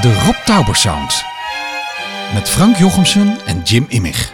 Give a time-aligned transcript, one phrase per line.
[0.00, 1.24] De Rob Tauber Sound.
[2.34, 4.32] Met Frank Jochemsen en Jim Immig.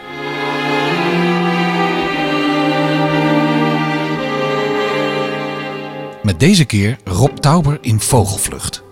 [6.23, 8.83] Met deze keer Rob Tauber in vogelvlucht.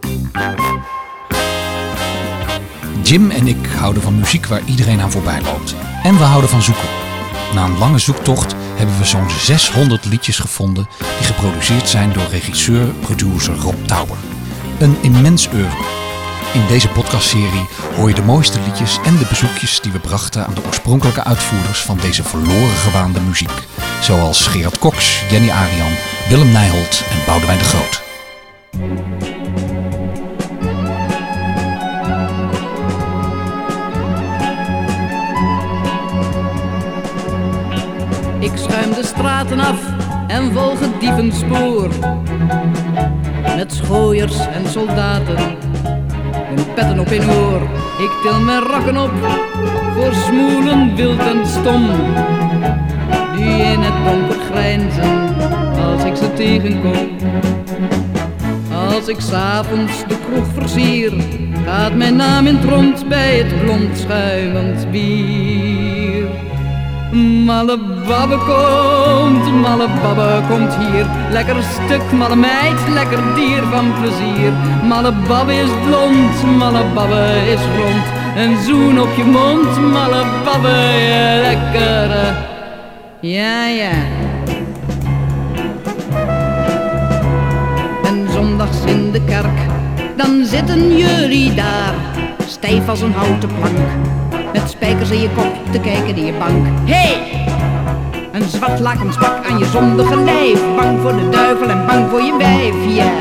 [3.03, 5.75] Jim en ik houden van muziek waar iedereen aan voorbij loopt.
[6.03, 6.89] En we houden van zoeken.
[7.55, 13.55] Na een lange zoektocht hebben we zo'n 600 liedjes gevonden die geproduceerd zijn door regisseur-producer
[13.57, 14.17] Rob Tauber.
[14.79, 15.90] Een immens oeuvre.
[16.53, 20.55] In deze podcastserie hoor je de mooiste liedjes en de bezoekjes die we brachten aan
[20.55, 23.67] de oorspronkelijke uitvoerders van deze verloren gewaande muziek.
[24.01, 25.93] Zoals Gerard Cox, Jenny Arian,
[26.29, 28.03] Willem Nijholt en Boudewijn de Groot.
[38.41, 39.81] Ik schuim de straten af
[40.27, 41.89] en volg het dievenspoor.
[43.57, 45.59] Met schooiers en soldaten,
[46.81, 47.63] petten op in oor.
[47.99, 49.11] Ik til mijn rakken op
[49.95, 51.87] voor smoelen wild en stom.
[53.37, 55.37] Die in het donker grijnzen
[55.77, 57.17] als ik ze tegenkom.
[58.95, 61.13] Als ik s'avonds de kroeg versier,
[61.67, 65.90] gaat mijn naam in het rond bij het blond schuimend bier.
[67.13, 71.07] Malle babbe komt, malle babbe komt hier.
[71.33, 74.53] Lekker stuk, malle meid, lekker dier van plezier.
[74.87, 78.07] Malle babbe is blond, malle babbe is rond.
[78.37, 80.77] Een zoen op je mond, malle babbe,
[81.09, 82.35] je lekkere.
[83.21, 83.97] Ja, ja.
[88.05, 89.59] En zondags in de kerk,
[90.17, 91.95] dan zitten jullie daar.
[92.47, 94.10] Stijf als een houten plank
[94.53, 96.67] met spijkers in je kop te kijken in je bank.
[96.85, 97.47] Hey!
[98.33, 100.61] Een zwart lakens pak aan je zondige lijf.
[100.77, 103.13] Bang voor de duivel en bang voor je wijf, ja.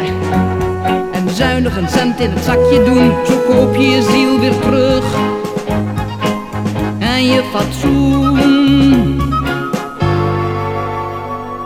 [1.11, 5.03] En zuinig een cent in het zakje doen, zo koop je je ziel weer terug.
[6.99, 8.37] En je fatsoen.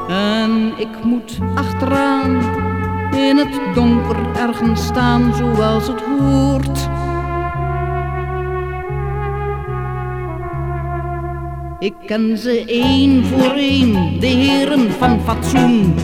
[0.08, 2.42] En ik moet achteraan
[3.16, 6.90] in het donker ergens staan zoals het hoort.
[11.84, 15.96] Ik ken ze één voor één, de heren van fatsoen.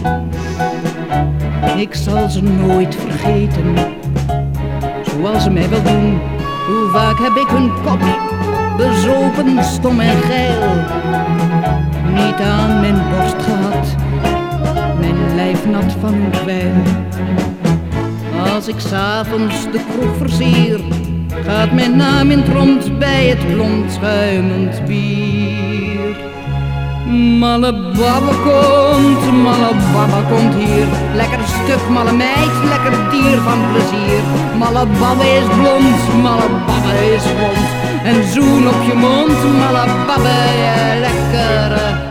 [1.77, 3.73] Ik zal ze nooit vergeten,
[5.03, 6.19] zoals ze mij wel doen.
[6.67, 7.99] Hoe vaak heb ik hun kop
[8.77, 10.69] bezopen, stom en geil.
[12.13, 13.95] Niet aan mijn borst gehad,
[14.99, 16.73] mijn lijf nat van hun kwijl.
[18.53, 20.79] Als ik s'avonds de kroeg versier,
[21.45, 26.15] gaat mijn naam in het rond bij het blond schuimend bier.
[27.39, 30.87] Malle babbe komt, malle babbe komt hier.
[31.15, 34.21] Lekker stuk, malle meid, lekker dier van plezier.
[34.57, 37.67] Malle babbe is blond, malle babbe is rond.
[38.03, 42.08] En zoen op je mond, malle babbe, je lekkere.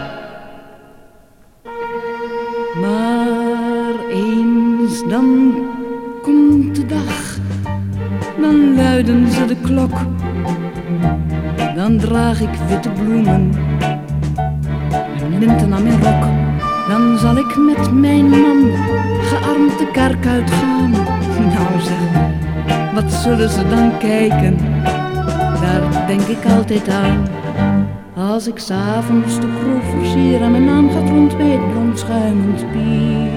[11.75, 13.53] Dan draag ik witte bloemen
[15.21, 16.27] en linten aan mijn rok.
[16.89, 18.71] Dan zal ik met mijn man
[19.23, 20.91] gearmd de kerk uitgaan.
[21.39, 21.99] Nou zeg,
[22.95, 24.57] wat zullen ze dan kijken?
[25.61, 27.27] Daar denk ik altijd aan.
[28.15, 32.73] Als ik s'avonds de kroeg versier en mijn naam gaat rond bij het blond schuimend
[32.73, 33.31] bier.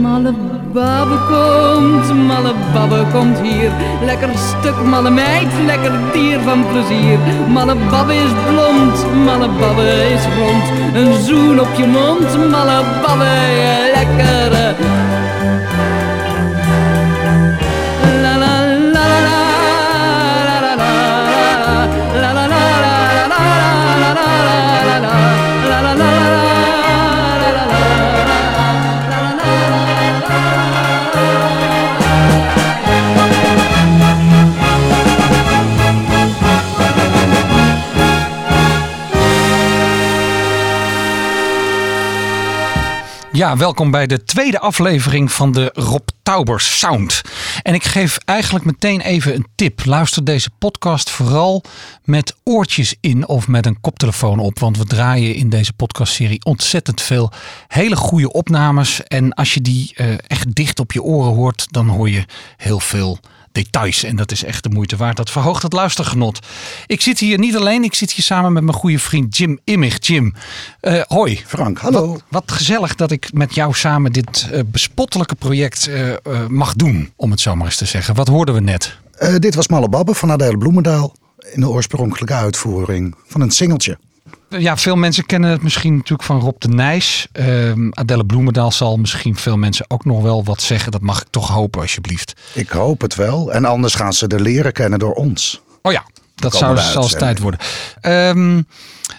[0.00, 0.34] Malle
[0.76, 3.70] babbe komt, malle babbe komt hier.
[4.04, 7.18] Lekker stuk, malle meid, lekker dier van plezier.
[7.48, 10.66] Malle babbe is blond, malle babbe is rond.
[10.98, 13.32] Een zoen op je mond, malle babbe,
[13.96, 14.64] lekkere.
[43.36, 47.22] Ja, welkom bij de tweede aflevering van de Rob Tauber Sound.
[47.62, 49.84] En ik geef eigenlijk meteen even een tip.
[49.84, 51.62] Luister deze podcast vooral
[52.04, 54.58] met oortjes in of met een koptelefoon op.
[54.58, 57.32] Want we draaien in deze podcastserie ontzettend veel
[57.68, 59.02] hele goede opnames.
[59.02, 62.24] En als je die uh, echt dicht op je oren hoort, dan hoor je
[62.56, 63.18] heel veel
[63.56, 64.04] details.
[64.04, 65.16] En dat is echt de moeite waard.
[65.16, 66.38] Dat verhoogt het luistergenot.
[66.86, 67.84] Ik zit hier niet alleen.
[67.84, 70.06] Ik zit hier samen met mijn goede vriend Jim Immig.
[70.06, 70.34] Jim,
[70.82, 71.42] uh, hoi.
[71.46, 72.06] Frank, hallo.
[72.06, 76.14] Wat, wat, gezellig dat ik met jou samen dit uh, bespottelijke project uh,
[76.48, 77.12] mag doen.
[77.16, 78.14] Om het zo maar eens te zeggen.
[78.14, 78.96] Wat hoorden we net?
[79.18, 81.14] Eh, dit was Malle Babbe van Adele Bloemendaal.
[81.52, 83.98] In de oorspronkelijke uitvoering van een singeltje.
[84.48, 87.28] Ja, veel mensen kennen het misschien natuurlijk van Rob de Nijs.
[87.32, 90.92] Ehm, Adelle Bloemendaal zal misschien veel mensen ook nog wel wat zeggen.
[90.92, 92.40] Dat mag ik toch hopen, alsjeblieft.
[92.52, 93.52] Ik hoop het wel.
[93.52, 95.60] En anders gaan ze de leren kennen door ons.
[95.82, 96.04] Oh ja,
[96.34, 97.60] dat zou zelfs tijd worden.
[98.00, 98.62] Ehm,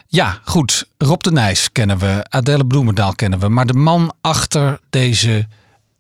[0.07, 0.88] ja, goed.
[0.97, 2.25] Rob de Nijs kennen we.
[2.30, 3.47] Adelle Bloemendaal kennen we.
[3.47, 5.47] Maar de man achter deze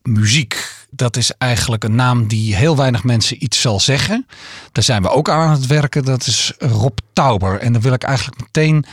[0.01, 4.27] muziek, dat is eigenlijk een naam die heel weinig mensen iets zal zeggen.
[4.71, 6.05] Daar zijn we ook aan het werken.
[6.05, 7.59] Dat is Rob Tauber.
[7.59, 8.85] En dan wil ik eigenlijk meteen,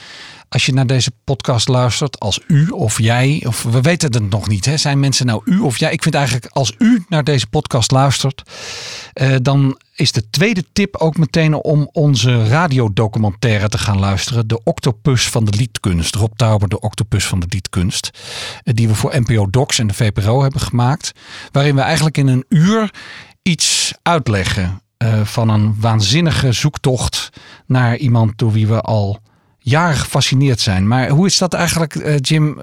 [0.48, 4.48] als je naar deze podcast luistert, als u of jij, of we weten het nog
[4.48, 5.92] niet, hè, zijn mensen nou u of jij?
[5.92, 8.42] Ik vind eigenlijk als u naar deze podcast luistert,
[9.12, 14.46] eh, dan is de tweede tip ook meteen om onze radiodocumentaire te gaan luisteren.
[14.46, 16.14] De Octopus van de Liedkunst.
[16.14, 18.10] Rob Tauber, de Octopus van de Liedkunst.
[18.62, 21.12] eh, Die we voor NPO Docs en de VPRO hebben gemaakt.
[21.52, 22.90] Waarin we eigenlijk in een uur
[23.42, 24.78] iets uitleggen.
[24.96, 27.28] eh, van een waanzinnige zoektocht
[27.66, 29.18] naar iemand door wie we al
[29.64, 30.88] jaren gefascineerd zijn.
[30.88, 32.58] Maar hoe is dat eigenlijk, eh, Jim?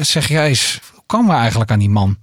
[0.00, 2.16] Zeg jij eens, hoe komen we eigenlijk aan die man?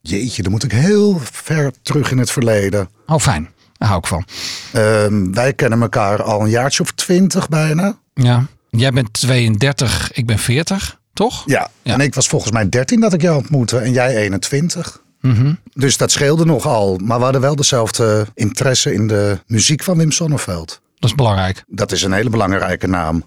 [0.00, 2.88] Jeetje, dan moet ik heel ver terug in het verleden.
[3.06, 3.48] Oh, fijn.
[3.72, 4.24] Daar hou ik van.
[4.72, 7.98] Ehm, wij kennen elkaar al een jaartje of twintig bijna.
[8.14, 8.46] Ja.
[8.70, 11.42] Jij bent 32, ik ben 40, toch?
[11.46, 11.70] Ja.
[11.82, 11.92] Ja.
[11.92, 15.02] En ik was volgens mij 13 dat ik jou ontmoette en jij 21.
[15.20, 15.54] Mhm.
[15.74, 16.96] Dus dat scheelde nogal.
[16.96, 20.80] Maar we hadden wel dezelfde interesse in de muziek van Wim Sonneveld.
[21.00, 21.64] Dat is belangrijk.
[21.66, 23.24] Dat is een hele belangrijke naam.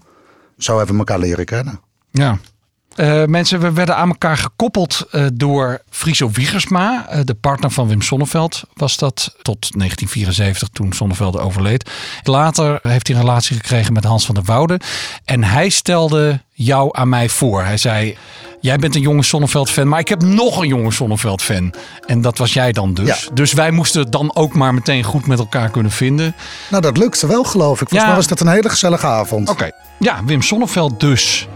[0.58, 1.80] Zo hebben we elkaar leren kennen.
[2.10, 2.38] Ja.
[2.94, 7.88] Eh, mensen, we werden aan elkaar gekoppeld eh, door Friso Wiegersma, eh, de partner van
[7.88, 11.90] Wim Sonneveld was dat tot 1974 toen Sonneveld overleed.
[12.22, 14.80] Later heeft hij een relatie gekregen met Hans van der Woude
[15.24, 17.62] en hij stelde jou aan mij voor.
[17.64, 18.16] Hij zei,
[18.60, 21.74] jij bent een jonge Sonneveld fan, maar ik heb nog een jonge Sonneveld fan.
[22.06, 23.06] En dat was jij dan dus.
[23.24, 23.32] Ja.
[23.34, 26.34] Dus wij moesten het dan ook maar meteen goed met elkaar kunnen vinden.
[26.70, 27.88] Nou, dat lukte wel geloof ik.
[27.88, 28.06] Volgens Ja.
[28.06, 29.48] mij was dat een hele gezellige avond.
[29.48, 31.48] Oké, ja, Wim Sonneveld dus.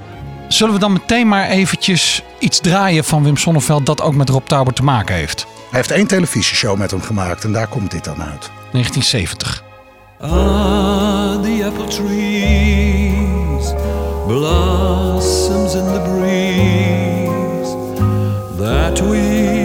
[0.49, 4.47] Zullen we dan meteen maar eventjes iets draaien van Wim Sonneveld dat ook met Rob
[4.47, 5.47] Tauber te maken heeft?
[5.71, 8.51] Hij heeft één televisieshow met hem gemaakt en daar komt dit dan uit.
[8.73, 9.63] 1970.
[10.21, 13.73] Ah, the apple trees,
[14.27, 17.77] blossoms in the breeze
[18.59, 19.58] that we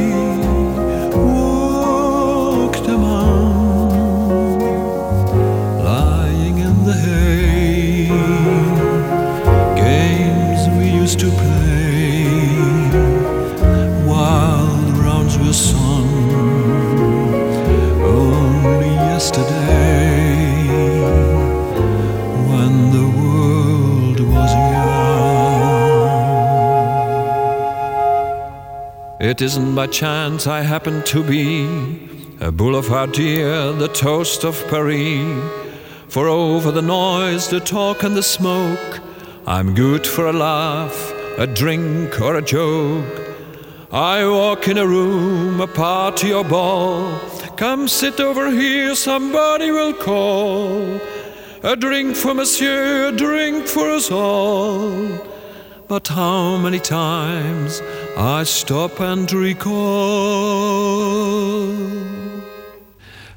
[29.34, 31.64] It isn't by chance I happen to be
[32.40, 35.44] a boulevardier, the toast of Paris.
[36.08, 39.00] For over the noise, the talk, and the smoke,
[39.48, 43.22] I'm good for a laugh, a drink, or a joke.
[43.92, 47.18] I walk in a room, a party or ball.
[47.58, 51.02] Come sit over here, somebody will call.
[51.64, 55.10] A drink for monsieur, a drink for us all.
[55.88, 57.82] But how many times
[58.16, 59.74] I stop and recall?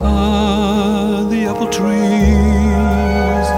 [0.00, 3.48] Ah, the apple trees,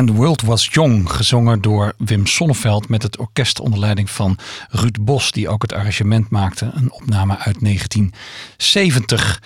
[0.00, 4.38] When the World Was Young, gezongen door Wim Sonneveld met het orkest onder leiding van
[4.68, 6.70] Ruud Bos, die ook het arrangement maakte.
[6.74, 9.42] Een opname uit 1970.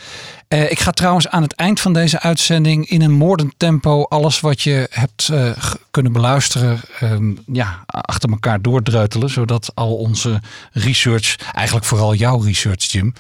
[0.49, 4.41] Eh, ik ga trouwens aan het eind van deze uitzending in een moordend tempo alles
[4.41, 5.51] wat je hebt eh,
[5.91, 10.41] kunnen beluisteren, ehm, ja, achter elkaar doordreutelen, zodat al onze
[10.73, 13.13] research, eigenlijk vooral jouw research, Jim,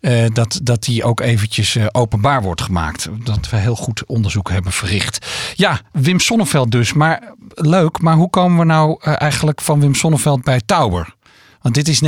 [0.00, 3.08] eh, dat, dat die ook eventjes openbaar wordt gemaakt.
[3.24, 5.26] Dat we heel goed onderzoek hebben verricht.
[5.54, 6.92] Ja, Wim Sonneveld dus.
[6.92, 11.14] Maar leuk, maar hoe komen we nou eigenlijk van Wim Sonneveld bij Tauber?
[11.60, 12.00] Want dit is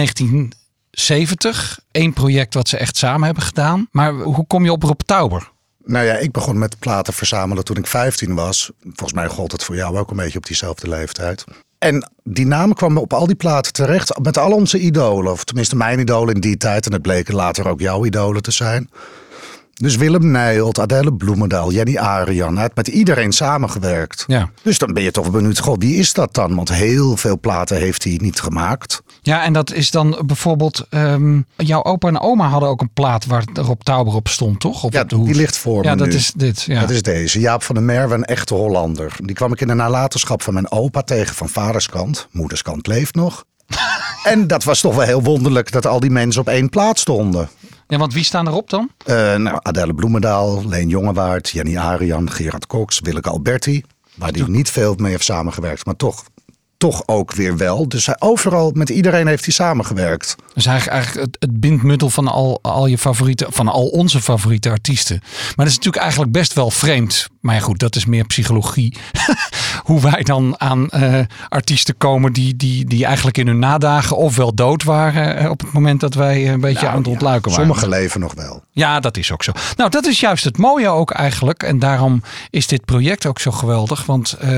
[0.95, 3.89] 1970, één project wat ze echt samen hebben gedaan.
[3.91, 5.53] Maar hoe kom je op Rob Tauber?
[5.85, 8.71] Nou ja, ik begon met platen verzamelen toen ik 15 was.
[8.83, 11.45] Volgens mij gold het voor jou ook een beetje op diezelfde leeftijd.
[11.79, 15.33] En die naam kwam op al die platen terecht met al onze idolen.
[15.33, 16.87] Of tenminste mijn idolen in die tijd.
[16.87, 18.91] En het bleken later ook jouw idolen te zijn.
[19.75, 22.53] Dus Willem Nijholt, Adele Bloemendaal, Jenny Arian.
[22.55, 24.25] Hij had met iedereen samengewerkt.
[24.27, 24.51] Ja.
[24.63, 26.55] Dus dan ben je toch benieuwd, goh, wie is dat dan?
[26.55, 29.03] Want heel veel platen heeft hij niet gemaakt.
[29.23, 30.87] Ja, en dat is dan bijvoorbeeld...
[30.91, 34.85] ehm, jouw opa en oma hadden ook een plaat waar Rob Tauber op stond, toch?
[34.85, 36.15] Op Ja, de die ligt voor Ja, me dat nu.
[36.15, 36.63] is dit.
[36.63, 36.81] Ja.
[36.81, 37.41] Dat is deze.
[37.41, 39.17] Jaap van der Merwe, een echte Hollander.
[39.23, 42.29] Die kwam ik in de nalatenschap van mijn opa tegen van vaderskant.
[42.31, 43.45] Moederskant leeft nog.
[44.25, 47.49] en dat was toch wel heel wonderlijk dat al die mensen op één plaats stonden.
[47.87, 48.91] Ja, want wie staan erop dan?
[49.05, 53.83] Eh, nou, Adele Bloemendaal, Leen Jongewaard, Jenny Arian, Gerard Cox, Willeke Alberti.
[54.15, 56.25] Waar die niet veel mee heeft samengewerkt, maar toch,
[56.91, 57.89] toch ook weer wel.
[57.89, 60.37] Dus hij, overal met iedereen heeft hij samengewerkt.
[60.55, 64.71] Dus eigenlijk, eigenlijk het, het bindmiddel van al, al je favoriete, van al onze favoriete
[64.71, 65.19] artiesten.
[65.23, 67.29] Maar dat is natuurlijk eigenlijk best wel vreemd.
[67.41, 68.97] Maar ja, goed, dat is meer psychologie.
[69.89, 74.55] Hoe wij dan aan eh, artiesten komen die, die, die eigenlijk in hun nadagen ofwel
[74.55, 77.67] dood waren eh, op het moment dat wij een beetje aan het ontluiken waren.
[77.67, 78.63] Sommige leven nog wel.
[78.71, 79.53] Ja, dat is ook zo.
[79.77, 81.63] Nou, dat is juist het mooie ook eigenlijk.
[81.63, 84.07] En daarom is dit project ook zo geweldig.
[84.07, 84.49] Want, eh,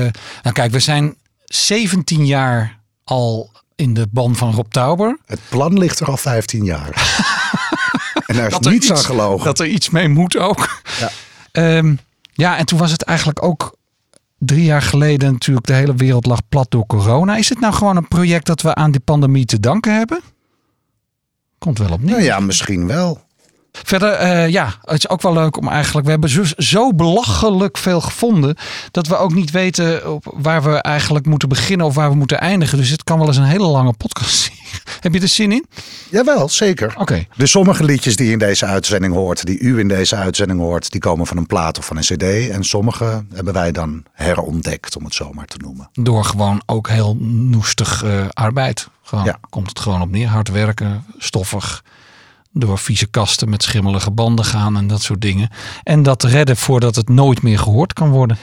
[0.41, 1.15] nou kijk, we zijn
[1.47, 5.19] 17 jaar al in de ban van Rob Tauber.
[5.25, 6.89] Het plan ligt er al 15 jaar.
[8.27, 9.45] en daar is Dat niets iets- aan gelogen.
[9.45, 10.81] Dat er iets mee moet ook.
[10.99, 11.09] Ja.
[11.51, 11.95] Ehm,
[12.33, 13.75] ja, en toen was het eigenlijk ook
[14.37, 17.35] drie jaar geleden natuurlijk de hele wereld lag plat door corona.
[17.37, 20.21] Is het nou gewoon een project dat we aan die pandemie te danken hebben?
[21.57, 22.09] Komt wel op neer.
[22.11, 23.25] Nou ja, misschien wel.
[23.83, 26.05] Verder, eh, ja, het is ook wel leuk om eigenlijk.
[26.05, 28.55] We hebben zo, zo belachelijk veel gevonden.
[28.91, 32.39] dat we ook niet weten op waar we eigenlijk moeten beginnen of waar we moeten
[32.39, 32.77] eindigen.
[32.77, 34.57] Dus het kan wel eens een hele lange podcast zijn.
[34.99, 35.65] Heb je er zin in?
[36.09, 36.93] Jawel, zeker.
[36.97, 37.25] Oké.
[37.35, 40.91] Dus sommige liedjes die je in deze uitzending hoort, die u in deze uitzending hoort,
[40.91, 42.49] die komen van een plaat of van een cd.
[42.49, 45.89] En sommige hebben wij dan herontdekt, om het zo maar te noemen.
[45.93, 48.87] Door gewoon ook heel noestig eh, arbeid.
[49.03, 49.39] Gewoon, Ja.
[49.49, 50.27] Komt het gewoon op neer.
[50.27, 51.83] Hard werken, stoffig.
[52.59, 55.49] Door vieze kasten met schimmelige banden gaan en dat soort dingen.
[55.83, 58.37] En dat redden voordat het nooit meer gehoord kan worden.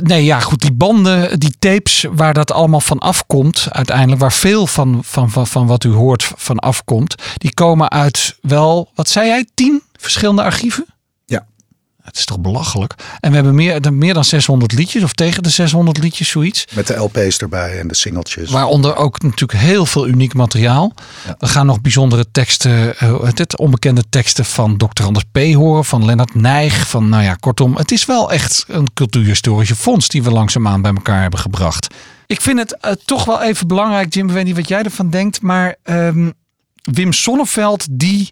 [0.00, 0.60] Nee, ja, goed.
[0.60, 5.46] Die banden, die tapes waar dat allemaal van afkomt, uiteindelijk, waar veel van, van, van,
[5.46, 10.42] van wat u hoort van afkomt, die komen uit wel, wat zei jij, tien verschillende
[10.42, 10.86] archieven?
[12.06, 12.94] Het is toch belachelijk.
[13.20, 16.64] En we hebben meer, meer dan 600 liedjes, of tegen de 600 liedjes, zoiets.
[16.72, 18.50] Met de LP's erbij en de singeltjes.
[18.50, 20.92] Waaronder ook natuurlijk heel veel uniek materiaal.
[21.38, 25.04] We gaan nog bijzondere teksten, eh, onbekende teksten van Dr.
[25.04, 25.38] Anders P.
[25.38, 26.88] horen, van Lennart Nijg.
[26.88, 30.92] Van, nou ja, kortom, het is wel echt een cultuurhistorische fonds die we langzaamaan bij
[30.92, 31.94] elkaar hebben gebracht.
[32.26, 35.10] Ik vind het eh, toch wel even belangrijk, Jim, ik weet niet wat jij ervan
[35.10, 36.30] denkt, maar ehm,
[36.82, 38.30] Wim Sonneveld die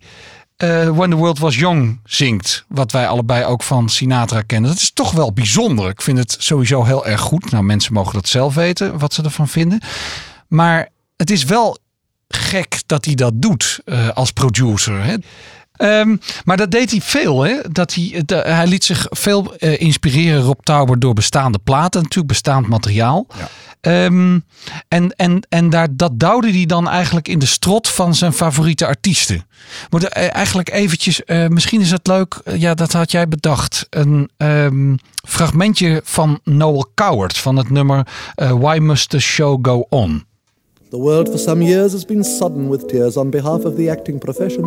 [0.57, 2.65] eh, When the World Was Young zingt.
[2.69, 4.71] Wat wij allebei ook van Sinatra kennen.
[4.71, 5.89] Dat is toch wel bijzonder.
[5.89, 7.51] Ik vind het sowieso heel erg goed.
[7.51, 9.81] Nou, mensen mogen dat zelf weten, wat ze ervan vinden.
[10.49, 11.79] Maar het is wel
[12.29, 15.05] gek dat hij dat doet eh, als producer.
[15.05, 15.15] Hè?
[15.75, 17.43] Ehm, maar dat deed hij veel.
[17.43, 17.57] Hè?
[17.73, 22.01] Dat hij, de- hij liet zich veel eh, inspireren, Rob Tauber, door bestaande platen.
[22.03, 23.27] Natuurlijk bestaand materiaal.
[23.39, 23.49] Ja.
[23.85, 24.39] Ehm,
[24.89, 28.87] en en, en daar, dat duwde hij dan eigenlijk in de strot van zijn favoriete
[28.87, 29.47] artiesten.
[29.91, 33.87] Moet eh, eigenlijk eventjes, eh, misschien is het leuk, eh, ja, dat had jij bedacht.
[33.91, 39.87] Een ehm, fragmentje van Noel Coward van het nummer eh, Why Must the Show Go
[39.89, 40.25] On?
[40.91, 44.19] The world for some years has been sodden with tears on behalf of the acting
[44.19, 44.65] profession.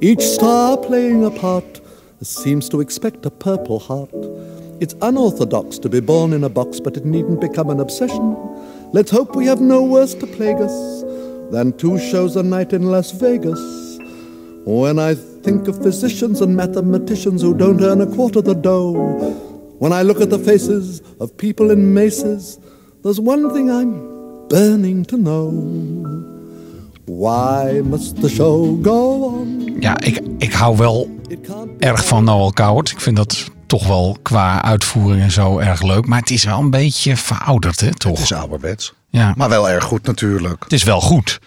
[0.00, 1.80] Each star playing a part
[2.20, 4.28] seems to expect a purple heart.
[4.78, 8.36] It's unorthodox to be born in a box, but it needn't become an obsession.
[8.92, 11.02] Let's hope we have no worse to plague us
[11.50, 13.58] than two shows a night in Las Vegas.
[14.66, 18.92] When I think of physicians and mathematicians who don't earn a quarter the dough,
[19.78, 22.58] when I look at the faces of people in maces,
[23.02, 25.50] there's one thing I'm burning to know.
[27.06, 29.76] Why must the show go on?
[29.80, 32.90] Ja, ik, ik hou wel It can't be erg van Noel Coward.
[32.90, 36.06] Ik vind dat toch wel qua uitvoering en zo erg leuk.
[36.06, 38.12] Maar het is wel een beetje verouderd, hè, toch?
[38.12, 38.92] Het is ouderwets.
[39.08, 39.34] Ja.
[39.36, 40.62] Maar wel erg goed natuurlijk.
[40.62, 41.38] Het is wel goed.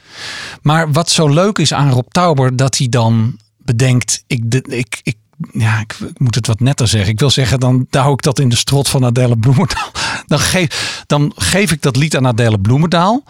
[0.62, 5.00] Maar wat zo leuk is aan Rob Tauber, dat hij dan bedenkt, ik, de- ik,
[5.04, 5.16] ik,
[5.52, 7.12] ja, ik, ik moet het wat netter zeggen.
[7.12, 9.92] Ik wil zeggen, dan hou ik dat in de strot van Adele Bloemendaal.
[10.28, 13.24] Dan geef, dan geef ik dat lied aan Adele Bloemendaal.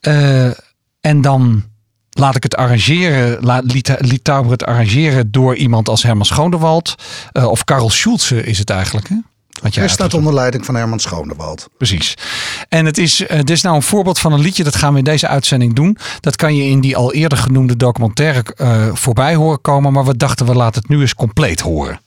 [0.00, 0.46] Eh,
[1.00, 1.64] en dan
[2.10, 6.94] laat ik het arrangeren, laat, liet, liet Tauber het arrangeren door iemand als Herman Schoonderwald.
[7.32, 9.08] eh, of Karel Schulze is het eigenlijk.
[9.08, 9.16] Hè?
[9.60, 10.14] Hij staat uitgezocht.
[10.14, 11.68] onder leiding van Herman Schonewald.
[11.76, 12.14] Precies.
[12.68, 14.64] En het is, eh, dit is nou een voorbeeld van een liedje.
[14.64, 15.96] Dat gaan we in deze uitzending doen.
[16.20, 19.92] Dat kan je in die al eerder genoemde documentaire eh, voorbij horen komen.
[19.92, 22.00] Maar we dachten we laten het nu eens compleet horen.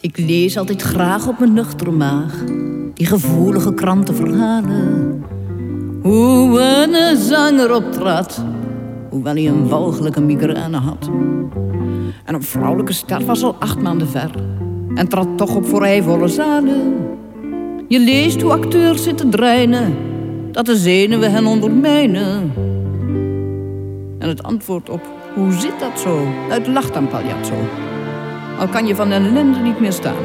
[0.00, 2.32] Ik lees altijd graag op mijn nuchtere maag
[2.94, 5.24] die gevoelige krantenverhalen.
[6.02, 8.44] Hoe een zanger optrad,
[9.10, 11.10] hoewel hij een walgelijke migraine had.
[12.24, 14.30] En een vrouwelijke ster was al acht maanden ver
[14.94, 16.94] en trad toch op voor rijvolle zalen.
[17.88, 19.96] Je leest hoe acteurs zitten dreinen,
[20.52, 22.52] dat de zenuwen hen ondermijnen.
[24.18, 25.00] En het antwoord op
[25.34, 27.54] hoe zit dat zo, uit lacht aan Pagliazzo.
[28.58, 30.22] Al kan je van ellende niet meer staan.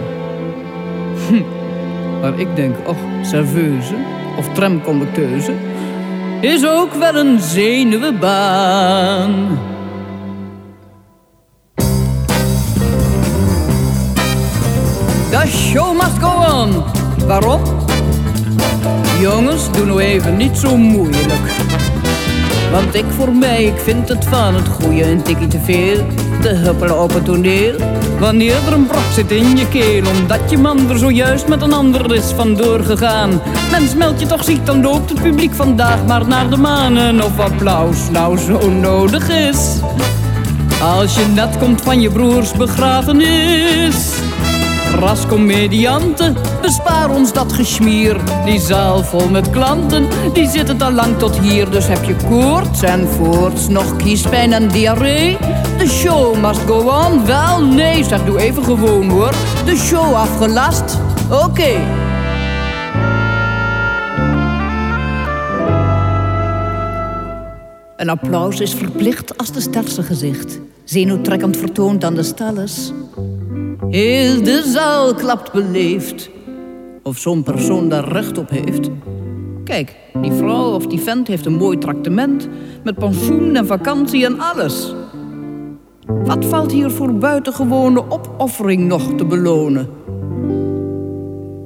[1.27, 1.58] Hm.
[2.21, 3.95] Maar ik denk, och, serveuse
[4.37, 5.53] of tramconducteuse
[6.41, 9.59] is ook wel een zenuwenbaan.
[15.29, 16.83] The show must go on.
[17.27, 17.61] Waarom?
[19.21, 21.51] Jongens, doe nou even niet zo moeilijk.
[22.71, 26.05] Want ik voor mij, ik vind het van het goede een tikje te veel.
[26.41, 27.75] Te huppelen op het toneel.
[28.19, 31.73] Wanneer er een brok zit in je keel, omdat je man er zojuist met een
[31.73, 33.41] ander is vandoor gegaan.
[33.71, 37.21] Mens, meld je toch ziek, dan loopt het publiek vandaag maar naar de manen.
[37.23, 39.79] Of applaus nou zo nodig is.
[40.81, 44.28] Als je net komt van je broers begrafenis.
[44.99, 48.17] Rascomedianten, bespaar ons dat geschmier.
[48.45, 51.69] Die zaal vol met klanten, die zitten al lang tot hier.
[51.69, 55.37] Dus heb je koorts en voorts, nog kiespijn en diarree?
[55.77, 57.25] De show must go on.
[57.25, 59.33] Wel, nee, zeg, doe even gewoon hoor.
[59.65, 60.97] De show afgelast,
[61.31, 61.79] oké.
[67.97, 72.91] Een applaus is verplicht als de sterse gezicht zenuwtrekkend vertoont aan de stallers.
[73.89, 76.29] Heel de zaal klapt beleefd.
[77.03, 78.89] Of zo'n persoon daar recht op heeft.
[79.63, 82.47] Kijk, die vrouw of die vent heeft een mooi traktement.
[82.83, 84.93] Met pensioen en vakantie en alles.
[86.05, 89.89] Wat valt hier voor buitengewone opoffering nog te belonen?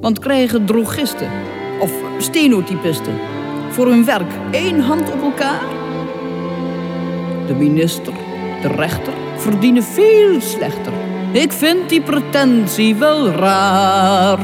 [0.01, 1.29] Want krijgen drogisten
[1.79, 3.13] of stenotypisten
[3.69, 5.63] voor hun werk één hand op elkaar?
[7.47, 8.13] De minister,
[8.61, 11.02] de rechter verdienen veel slechter.
[11.33, 14.37] Ik vind die pretentie wel raar.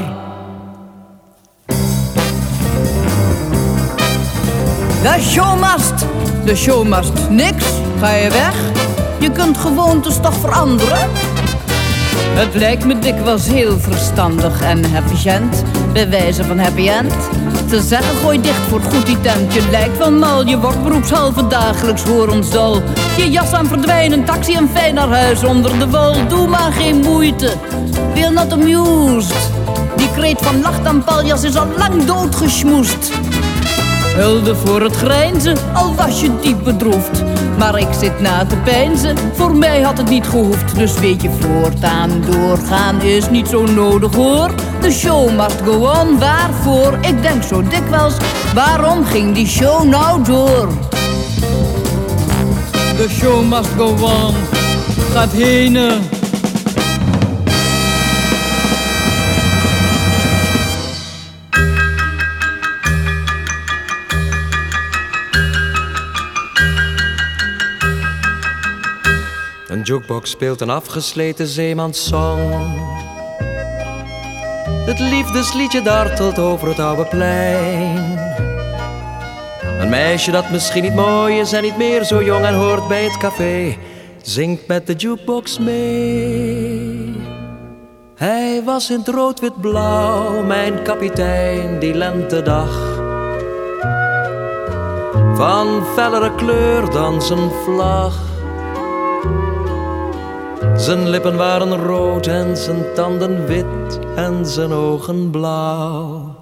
[5.02, 6.06] De show must,
[6.44, 7.64] de show must niks.
[8.00, 8.54] Ga je weg?
[9.18, 11.10] Je kunt gewoontes toch veranderen?
[12.32, 17.14] Het lijkt me dikwijls heel verstandig en efficiënt, bij wijze van happy end.
[17.68, 19.54] Te zeggen, gooi dicht voor goed die tent.
[19.54, 22.82] Je lijkt wel mal, je wordt beroepshalve dagelijks voor ons dol.
[23.16, 26.26] Je jas aan verdwijnen, taxi en fijn naar huis onder de wol.
[26.28, 27.52] Doe maar geen moeite,
[28.14, 29.50] feel not amused.
[29.96, 33.12] Die kreet van lacht aan paljas is al lang doodgesmoest.
[34.16, 37.22] Hulde voor het grijnzen, al was je diep bedroefd.
[37.58, 40.74] Maar ik zit na te peinzen, voor mij had het niet gehoefd.
[40.74, 44.54] Dus weet je, voortaan doorgaan is niet zo nodig hoor.
[44.80, 46.98] De show must go on, waarvoor?
[47.00, 48.14] Ik denk zo dikwijls,
[48.54, 50.68] waarom ging die show nou door?
[52.96, 54.34] De show must go on,
[55.12, 55.78] gaat heen.
[69.80, 72.52] Een jukebox speelt een afgesleten zeemanssong.
[74.86, 78.18] Het liefdesliedje dartelt over het oude plein.
[79.80, 83.04] Een meisje dat misschien niet mooi is en niet meer zo jong en hoort bij
[83.04, 83.76] het café,
[84.22, 87.14] zingt met de jukebox mee.
[88.14, 92.98] Hij was in het rood-wit-blauw, mijn kapitein, die lentedag.
[95.34, 98.29] Van fellere kleur dan zijn vlag.
[100.80, 106.34] Zijn lippen waren rood en zijn tanden wit en zijn ogen blauw.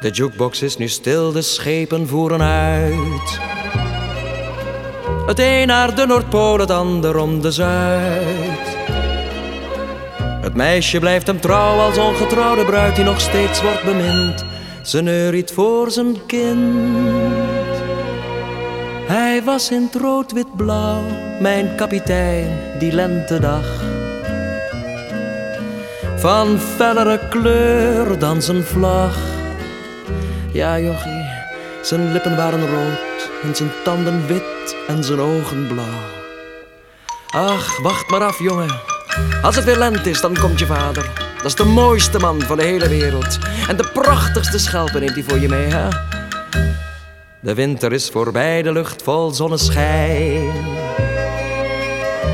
[0.00, 3.38] De jukebox is nu stil, de schepen voeren uit.
[5.26, 8.35] Het een naar de Noordpool, het ander om de Zuid.
[10.46, 14.44] Het meisje blijft hem trouw als ongetrouwde bruid die nog steeds wordt bemind.
[14.82, 17.76] Ze neuriet voor zijn kind.
[19.06, 21.02] Hij was in het rood-wit-blauw,
[21.40, 23.84] mijn kapitein, die lentedag.
[26.16, 29.16] van fellere kleur dan zijn vlag.
[30.52, 31.24] Ja, jochie,
[31.82, 36.04] zijn lippen waren rood en zijn tanden wit en zijn ogen blauw.
[37.30, 38.95] Ach, wacht maar af, jongen.
[39.42, 41.10] Als het weer lente is, dan komt je vader.
[41.36, 43.38] Dat is de mooiste man van de hele wereld.
[43.68, 45.88] En de prachtigste schelpen neemt hij voor je mee, hè?
[47.40, 50.52] De winter is voorbij, de lucht vol zonneschijn.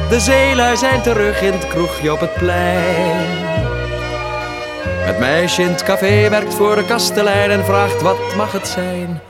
[0.09, 3.40] De zeelui zijn terug in het kroegje op het plein.
[4.85, 9.21] Het meisje in het café werkt voor de kastelein en vraagt wat mag het zijn?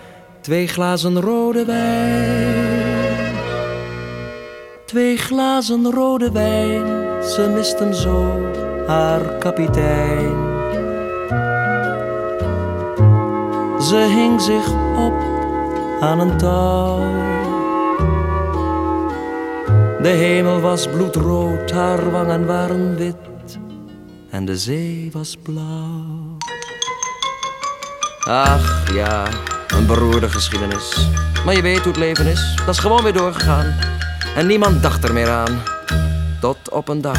[0.40, 3.32] Twee glazen rode wijn.
[4.86, 8.40] Twee glazen rode wijn, ze mist hem zo,
[8.86, 10.50] haar kapitein.
[13.80, 15.14] Ze hing zich op
[16.00, 17.00] aan een touw.
[20.02, 23.30] De hemel was bloedrood, haar wangen waren wit
[24.32, 26.36] en de zee was blauw.
[28.20, 29.26] Ach ja,
[29.68, 31.08] een beroerde geschiedenis.
[31.44, 33.74] Maar je weet hoe het leven is, dat is gewoon weer doorgegaan.
[34.36, 35.62] En niemand dacht er meer aan.
[36.42, 37.18] Tot op een dag.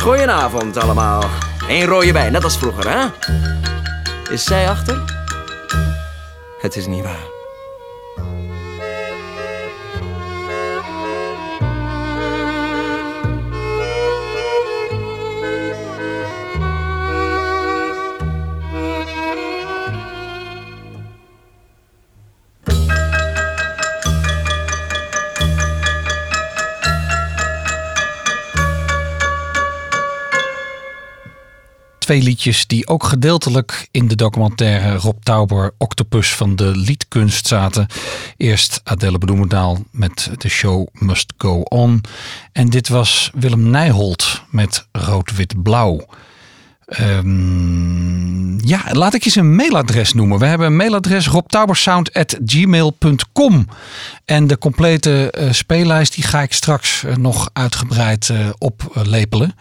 [0.00, 1.24] Goedenavond allemaal.
[1.68, 3.06] Eén rode wijn, net als vroeger, hè?
[4.32, 5.04] Is zij achter?
[6.60, 7.37] Het is niet waar.
[32.08, 37.86] Twee liedjes die ook gedeeltelijk in de documentaire Rob Tauber Octopus van de liedkunst zaten.
[38.36, 42.00] Eerst Adele Bloemendaal met de show Must Go On.
[42.52, 46.06] En dit was Willem Nijholt met Rood, Wit, Blauw.
[47.00, 50.38] Um, ja, laat ik eens een mailadres noemen.
[50.38, 53.68] We hebben een mailadres robtaubersound.gmail.com.
[54.24, 59.54] En de complete uh, speellijst die ga ik straks uh, nog uitgebreid uh, oplepelen.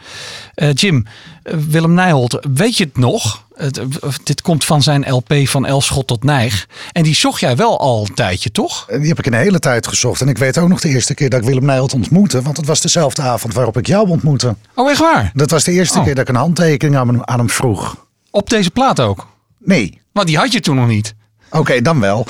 [0.74, 1.06] Jim,
[1.44, 3.46] Willem Nijholt, weet je het nog?
[3.58, 3.82] Het,
[4.24, 6.68] dit komt van zijn LP van Elschot tot Nijg.
[6.92, 8.86] En die zocht jij wel al een tijdje, toch?
[8.86, 10.22] Die heb ik een hele tijd gezocht.
[10.22, 12.42] En ik weet ook nog de eerste keer dat ik Willem Nijholt ontmoette.
[12.42, 14.56] Want het was dezelfde avond waarop ik jou ontmoette.
[14.76, 15.32] Oh, echt waar?
[15.34, 16.04] Dat was de eerste oh.
[16.04, 18.06] keer dat ik een handtekening aan hem, aan hem vroeg.
[18.32, 19.28] Op deze plaat ook?
[19.58, 20.02] Nee.
[20.12, 21.16] Want die had je toen nog niet.
[21.48, 22.28] Oké, okay, dan wel.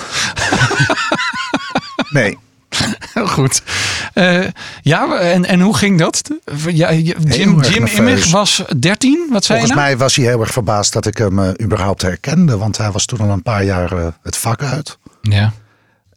[2.09, 2.37] nee.
[3.13, 3.61] Heel goed.
[4.13, 4.45] Uh,
[4.81, 6.21] ja, en, en hoe ging dat?
[6.67, 10.93] Ja, Jim, Jim Immig was 13, wat zei Volgens mij was hij heel erg verbaasd
[10.93, 12.57] dat ik hem uh, überhaupt herkende.
[12.57, 14.97] Want hij was toen al een paar jaar uh, het vak uit.
[15.21, 15.53] Ja.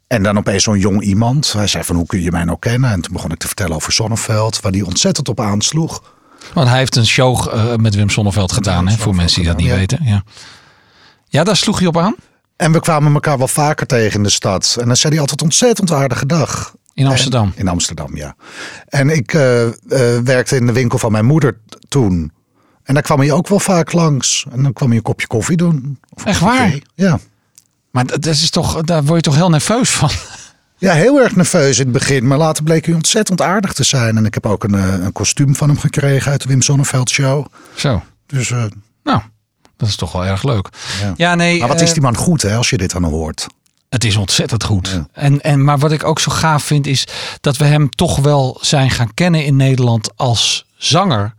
[0.06, 1.52] En dan opeens zo'n jong iemand.
[1.52, 2.90] Hij zei van, hoe kun je mij nou kennen?
[2.90, 6.02] En toen begon ik te vertellen over Zonneveld, waar hij ontzettend op aansloeg.
[6.54, 9.70] Want hij heeft een show met Wim Sonneveld gedaan, hè, voor mensen die dat niet
[9.70, 9.98] weten.
[10.02, 10.22] Ja.
[11.28, 12.14] ja, daar sloeg hij op aan?
[12.60, 14.76] En we kwamen elkaar wel vaker tegen in de stad.
[14.80, 16.74] En dan zei hij altijd ontzettend aardige dag.
[16.94, 17.52] In Amsterdam?
[17.54, 18.34] En, in Amsterdam, ja.
[18.88, 19.72] En ik uh, uh,
[20.24, 22.32] werkte in de winkel van mijn moeder toen.
[22.82, 24.46] En daar kwam hij ook wel vaak langs.
[24.50, 26.00] En dan kwam hij een kopje koffie doen.
[26.24, 26.78] Echt waar?
[26.94, 27.18] Ja.
[27.90, 30.10] Maar dat is toch, daar word je toch heel nerveus van?
[30.76, 32.26] Ja, heel erg nerveus in het begin.
[32.26, 34.16] Maar later bleek hij ontzettend aardig te zijn.
[34.16, 37.46] En ik heb ook een, een kostuum van hem gekregen uit de Wim Sonneveld show.
[37.74, 38.02] Zo.
[38.26, 38.64] Dus, uh,
[39.80, 40.68] dat is toch wel erg leuk.
[41.00, 41.58] Ja, ja nee.
[41.58, 43.46] Maar wat is die man goed hè, als je dit dan hoort?
[43.88, 44.88] Het is ontzettend goed.
[44.88, 45.08] Ja.
[45.12, 47.06] En, en, maar wat ik ook zo gaaf vind is
[47.40, 51.34] dat we hem toch wel zijn gaan kennen in Nederland als zanger.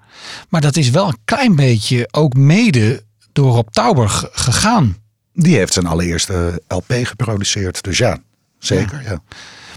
[0.50, 4.98] Maar dat is wel een klein beetje ook mede door Rob Tauber gegaan.
[5.34, 7.84] Die heeft zijn allereerste LP geproduceerd.
[7.84, 8.18] Dus ja,
[8.60, 9.02] zeker.
[9.04, 9.22] Ja.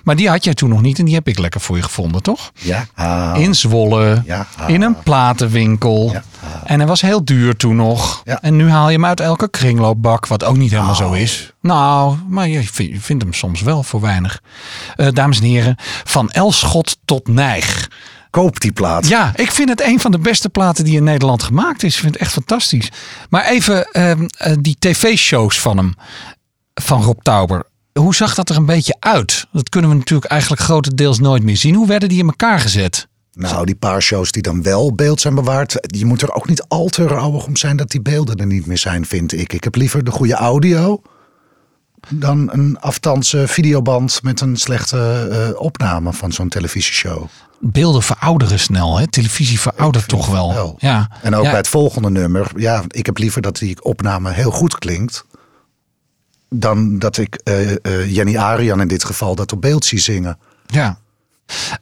[0.05, 2.23] Maar die had jij toen nog niet en die heb ik lekker voor je gevonden,
[2.23, 2.51] toch?
[2.55, 2.87] Ja.
[2.95, 3.35] Ah.
[3.39, 4.47] In Zwolle, ja.
[4.57, 4.69] Ah.
[4.69, 6.11] in een platenwinkel.
[6.13, 6.23] Ja.
[6.43, 6.71] Ah.
[6.71, 8.23] En hij was heel duur toen nog.
[8.25, 8.43] Ja.
[8.43, 10.97] En nu haal je hem uit elke kringloopbak, wat ook niet helemaal oh.
[10.97, 11.53] zo is.
[11.61, 12.63] Nou, maar je
[13.01, 14.41] vindt hem soms wel voor weinig.
[14.97, 17.89] Uh, dames en heren, van Elschot tot Nijg.
[18.31, 19.09] Koop die plaat.
[19.09, 21.95] Ja, ik vind het een van de beste platen die in Nederland gemaakt is.
[21.95, 22.91] Ik vind het echt fantastisch.
[23.31, 24.17] Maar even uh, uh,
[24.61, 25.95] die tv-shows van hem,
[26.75, 27.67] van Rob Tauber.
[28.01, 29.47] Hoe zag dat er een beetje uit?
[29.53, 31.75] Dat kunnen we natuurlijk eigenlijk grotendeels nooit meer zien.
[31.75, 33.09] Hoe werden die in elkaar gezet?
[33.33, 35.77] Nou, die paar shows die dan wel beeld zijn bewaard.
[35.81, 38.67] Je moet er ook niet al te rouwig om zijn dat die beelden er niet
[38.67, 39.53] meer zijn, vind ik.
[39.53, 41.03] Ik heb liever de goede audio
[42.09, 47.27] dan een afstandse videoband met een slechte uh, opname van zo'n televisieshow.
[47.61, 49.07] Beelden verouderen snel, hè?
[49.07, 50.55] Televisie veroudert toch wel.
[50.55, 50.75] wel.
[50.79, 51.09] Ja.
[51.23, 51.51] En ook ja.
[51.51, 52.51] bij het volgende nummer.
[52.57, 55.25] Ja, ik heb liever dat die opname heel goed klinkt
[56.49, 60.39] dan dat ik uh, uh, Jenny Arian in dit geval dat op beeld zie zingen.
[60.67, 60.99] Ja.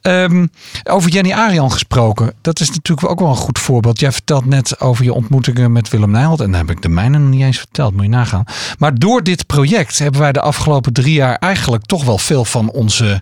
[0.01, 0.47] Ehm,
[0.83, 2.33] over Jenny Arian gesproken.
[2.41, 3.99] Dat is natuurlijk ook wel een goed voorbeeld.
[3.99, 6.39] Jij vertelt net over je ontmoetingen met Willem Nijholt.
[6.39, 7.93] En dan heb ik de mijne nog niet eens verteld.
[7.93, 8.43] Moet je nagaan.
[8.77, 12.69] Maar door dit project hebben wij de afgelopen drie jaar eigenlijk toch wel veel van
[12.69, 13.21] onze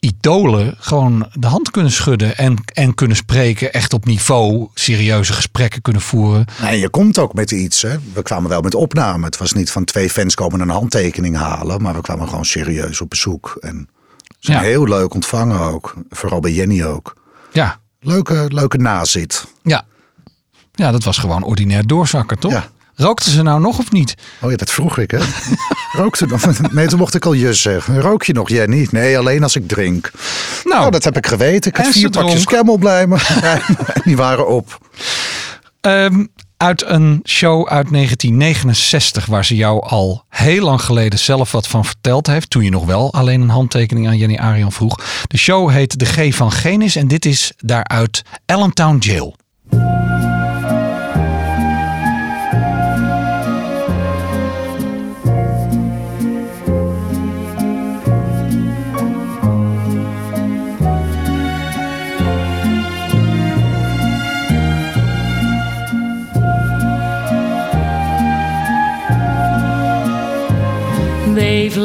[0.00, 2.36] idolen gewoon de hand kunnen schudden.
[2.36, 3.72] En, en kunnen spreken.
[3.72, 6.44] Echt op niveau serieuze gesprekken kunnen voeren.
[6.62, 7.82] Nee, je komt ook met iets.
[7.82, 7.96] Hè.
[8.12, 9.24] We kwamen wel met opname.
[9.24, 11.82] Het was niet van twee fans komen een handtekening halen.
[11.82, 13.56] Maar we kwamen gewoon serieus op bezoek.
[13.60, 13.88] En
[14.26, 14.64] ze zijn Ja.
[14.64, 15.94] heel leuk ontvangen ook.
[16.10, 17.16] Vooral bij Jenny ook.
[17.52, 19.46] Ja, Leuke, leuke nazit.
[19.62, 19.84] ja.
[20.72, 22.52] Ja, dat was gewoon ordinair doorzakken, toch?
[22.52, 22.68] Ja.
[22.96, 24.14] Rookten ze nou nog of niet?
[24.40, 25.18] Oh ja, dat vroeg ik hè.
[26.02, 26.70] Rookte nog?
[26.72, 28.00] Nee, toen mocht ik al je zeggen.
[28.00, 28.88] Rook je nog, Jenny?
[28.90, 30.10] Nee, alleen als ik drink.
[30.64, 31.70] Nou, Nou, dat heb ik geweten.
[31.70, 32.44] Ik had vier pakjes.
[32.44, 33.18] Camel blijven.
[34.04, 34.78] Die waren op.
[35.80, 36.24] Ehm,
[36.56, 41.84] uit een show uit 1969, waar ze jou al heel lang geleden zelf wat van
[41.84, 42.50] verteld heeft.
[42.50, 45.00] Toen je nog wel alleen een handtekening aan Jenny Arian vroeg.
[45.26, 49.36] De show heet De G van Genis en dit is daaruit Allentown Jail.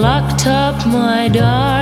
[0.01, 1.80] Locked up my darling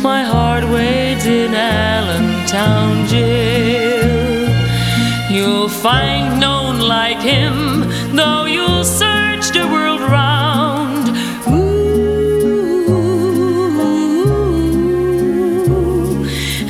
[0.00, 4.48] my heart waits in Allentown jail.
[5.28, 7.80] You'll find none like him,
[8.14, 11.08] though you'll search the world round.
[11.48, 12.04] Ooh,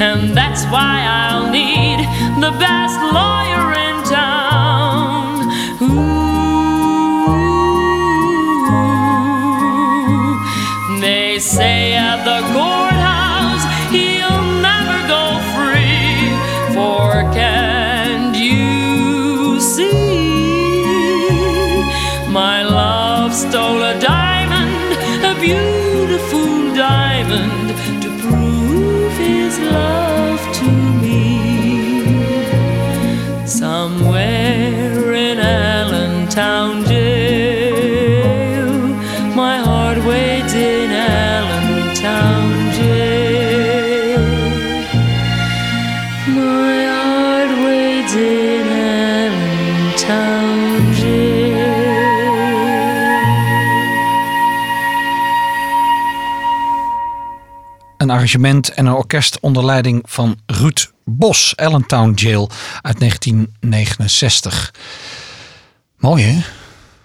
[0.01, 1.99] and that's why I'll need
[2.41, 4.44] the best lawyer in town.
[58.25, 64.75] Arrangement en een orkest onder leiding van Ruud Bos, Allentown Jail uit 1969.
[65.99, 66.41] Mooi hè?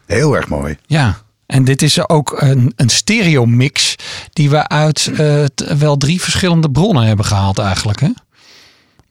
[0.05, 0.77] Heel erg mooi.
[0.85, 1.17] Ja.
[1.45, 3.95] En dit is ook een, een stereo mix
[4.33, 5.45] die we uit eh,
[5.77, 7.99] wel drie verschillende bronnen hebben gehaald eigenlijk.
[7.99, 8.09] Hè?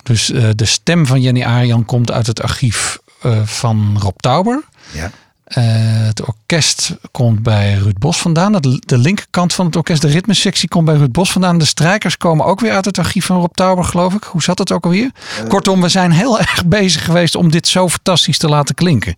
[0.03, 4.63] Dus eh, de stem van Jenny Arian komt uit het archief eh, van Rob Tauber.
[4.93, 5.11] Ja.
[5.49, 5.65] Eh,
[6.07, 8.53] het orkest komt bij Ruud Bos vandaan.
[8.53, 11.59] De, de linkerkant van het orkest, de ritmesectie, komt bij Ruud Bos vandaan.
[11.59, 14.25] De strijkers komen ook weer uit het archief van Rob Tauber, geloof ik.
[14.25, 15.11] Hoe zat het ook alweer?
[15.49, 19.17] Kortom, we zijn heel erg bezig geweest om dit zo fantastisch te laten klinken.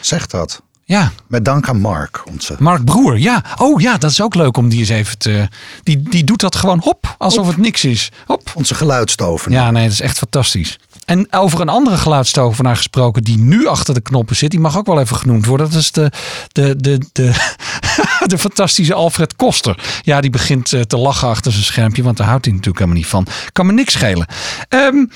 [0.00, 0.62] Zeg dat.
[0.84, 2.56] Ja, Met dank aan Mark, onze.
[2.58, 3.44] Mark Broer, ja.
[3.56, 5.48] Oh ja, dat is ook leuk om die eens even te...
[5.82, 8.10] Die, die doet dat gewoon hop, alsof het niks is.
[8.26, 8.50] Hop.
[8.54, 9.60] Onze geluidstovenaar.
[9.64, 10.78] Ja, nee, dat is echt fantastisch.
[11.10, 14.86] En over een andere geluidstovenaar gesproken die nu achter de knoppen zit, die mag ook
[14.86, 15.70] wel even genoemd worden.
[15.70, 16.10] Dat is de,
[16.52, 17.32] de, de, de,
[18.32, 20.00] de fantastische Alfred Koster.
[20.02, 23.00] Ja, die begint eh, te lachen achter zijn schermpje, want daar houdt hij natuurlijk helemaal
[23.00, 23.26] niet van.
[23.52, 24.26] Kan me niks schelen.
[24.68, 25.06] Ehm,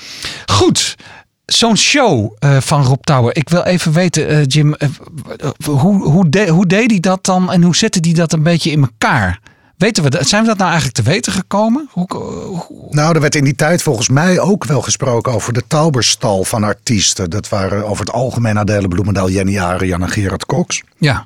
[0.45, 0.95] goed.
[1.45, 3.35] Zo'n show eh, van Rob Touwer.
[3.35, 4.75] Ik wil even weten, eh, Jim,
[5.65, 8.81] hoe, hoe, hoe deed hij dat dan en hoe zette hij dat een beetje in
[8.81, 9.39] elkaar?
[9.77, 10.27] Weten we dat?
[10.27, 11.89] Zijn we dat nou eigenlijk te weten gekomen?
[11.91, 15.63] Hoe, hoe- Nou, er werd in die tijd volgens mij ook wel gesproken over de
[15.67, 17.29] Tauberstal van artiesten.
[17.29, 20.81] Dat waren over het algemeen Adele Bloemendaal, Jenny Arian en Gerard Cox.
[20.97, 21.25] ja,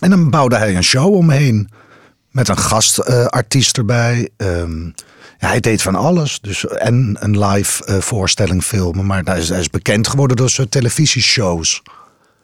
[0.00, 1.70] En dan bouwde hij een show omheen.
[2.30, 4.28] Met een gastartiest erbij.
[4.36, 4.84] Ehm,
[5.38, 6.40] ja, hij deed van alles.
[6.40, 9.06] Dus, en een live eh, voorstelling filmen.
[9.06, 11.82] Maar hij is, hij is bekend geworden door zijn televisieshows.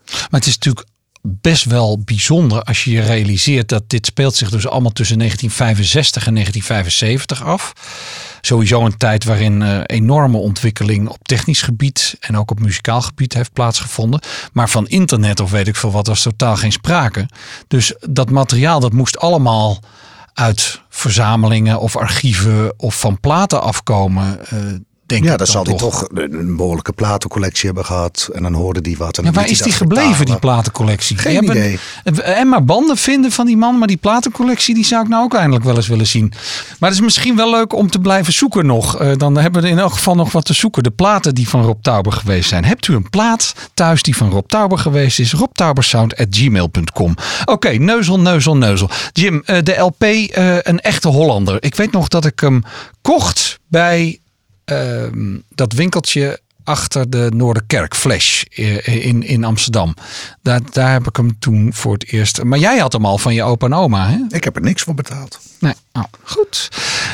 [0.06, 0.86] Maar het is natuurlijk
[1.40, 6.26] best wel bijzonder als je je realiseert dat dit speelt zich dus allemaal tussen 1965
[6.26, 7.72] en 1975 af.
[8.40, 13.34] Sowieso een tijd waarin eh, enorme ontwikkeling op technisch gebied en ook op muzikaal gebied
[13.34, 14.20] heeft plaatsgevonden.
[14.52, 17.28] Maar van internet of weet ik veel wat was totaal geen sprake.
[17.68, 19.80] Dus dat materiaal dat moest allemaal
[20.34, 24.46] uit verzamelingen of archieven of van platen afkomen.
[24.46, 24.58] eh,
[25.08, 26.06] denk Ja, ik dan zal hij toch.
[26.14, 28.28] een behoorlijke platencollectie hebben gehad.
[28.32, 29.18] En dan hoorde die wat.
[29.18, 31.16] En Ja, waar is hij die gebleven, die platencollectie?
[31.18, 31.78] Geen idee.
[32.22, 35.34] En maar banden vinden van die man, maar die platencollectie die zou ik nou ook
[35.34, 36.32] eindelijk wel eens willen zien.
[36.78, 38.98] Maar het is misschien wel leuk om te blijven zoeken nog.
[38.98, 40.82] Eh, dan hebben we in elk geval nog wat te zoeken.
[40.82, 42.64] De platen die van Rob Tauber geweest zijn.
[42.64, 45.32] Hebt u een plaat thuis die van Rob Tauber geweest is?
[45.32, 48.90] robtaubersound.gmail.com Oké, neuzel, neuzel, neuzel.
[49.12, 51.56] Jim, eh, de LP eh, Een Echte Hollander.
[51.62, 52.62] Ik weet nog dat ik hem
[53.02, 54.18] kocht bij
[54.68, 59.94] ehm, dat winkeltje achter de Noorderkerk, Flash, eh, in, in Amsterdam.
[60.42, 62.42] Daar, daar heb ik hem toen voor het eerst...
[62.42, 64.36] Maar jij had hem al van je opa en oma, hè?
[64.36, 65.40] Ik heb er niks voor betaald.
[65.60, 66.68] Nee, oh, goed.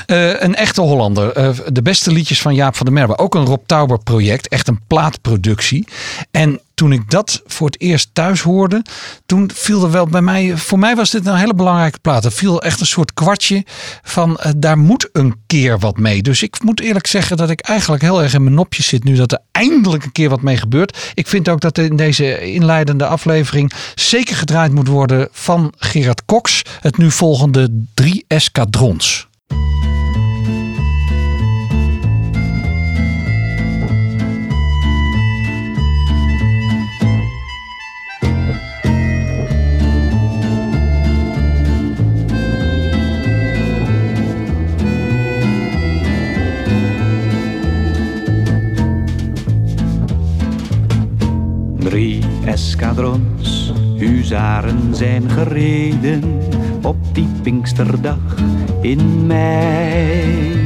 [0.07, 1.33] Eh, een echte Hollander.
[1.33, 3.19] Eh, de beste liedjes van Jaap van der Merwe.
[3.19, 4.49] Ook een Rob Tauber project.
[4.49, 5.89] Echt een plaatproductie.
[6.31, 8.83] En toen ik dat voor het eerst thuis hoorde,
[9.27, 10.57] toen viel er wel bij mij.
[10.57, 12.25] Voor mij was dit een hele belangrijke plaat.
[12.25, 13.65] Er viel echt een soort kwartje
[14.03, 16.23] van eh, daar moet een keer wat mee.
[16.23, 19.15] Dus ik moet eerlijk zeggen dat ik eigenlijk heel erg in mijn nopjes zit nu
[19.15, 21.13] dat er eindelijk een keer wat mee gebeurt.
[21.15, 26.63] Ik vind ook dat in deze inleidende aflevering zeker gedraaid moet worden van Gerard Cox.
[26.81, 29.29] Het nu volgende drie eskadrons.
[51.95, 56.41] Drie eskadrons huzaren zijn gereden
[56.83, 58.35] op die Pinksterdag
[58.81, 60.57] in mei.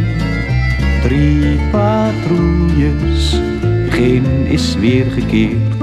[1.03, 3.41] Drie patrouilles,
[3.89, 5.83] geen is weergekeerd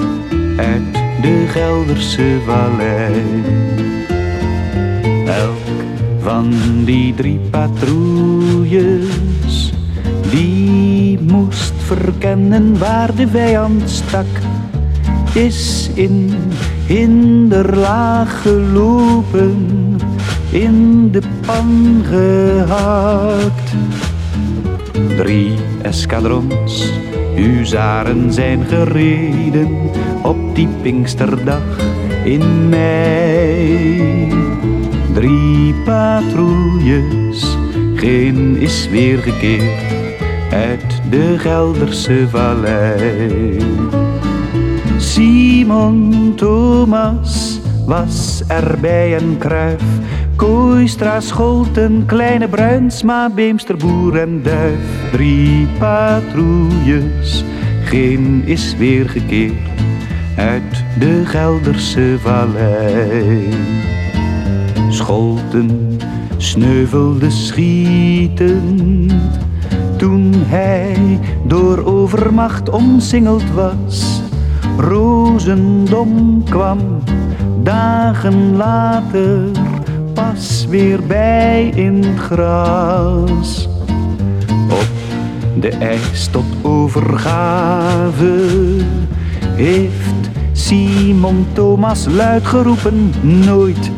[0.58, 3.22] uit de Gelderse vallei.
[5.26, 5.66] Elk
[6.20, 6.54] van
[6.86, 9.04] die drie patrouilles,
[10.30, 14.45] die moest verkennen waar de vijand stak
[15.36, 16.34] is in
[16.86, 19.68] hinderlaag gelopen,
[20.50, 23.74] in de pan gehakt.
[25.18, 26.92] Drie eskadrons,
[27.36, 29.78] huzaren zijn gereden
[30.24, 31.80] op die Pinksterdag
[32.24, 34.34] in mei.
[35.14, 37.58] Drie patrouilles,
[37.96, 39.94] geen is weergekeerd
[40.52, 44.05] uit de Gelderse vallei.
[45.56, 49.84] Simon Thomas was erbij en Kruif.
[50.36, 55.12] Kooistra, Scholten, Kleine Bruinsma, Beemster, Boer en Duif.
[55.12, 57.44] Drie patrouilles,
[57.84, 59.80] geen is weergekeerd
[60.38, 63.50] uit de Gelderse vallei.
[64.90, 65.98] Scholten
[66.38, 69.14] sneuvelde schietend
[69.98, 74.24] toen hij door overmacht omsingeld was.
[74.78, 76.80] Rozendom kwam
[77.64, 79.40] dagen later
[80.14, 83.70] pas weer bij in het gras.
[84.70, 84.88] Op
[85.60, 88.48] de ijs tot overgave
[89.56, 93.92] heeft Simon Thomas luid geroepen nooit.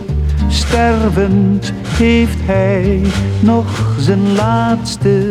[0.48, 3.02] Stervend heeft hij
[3.40, 5.30] nog zijn laatste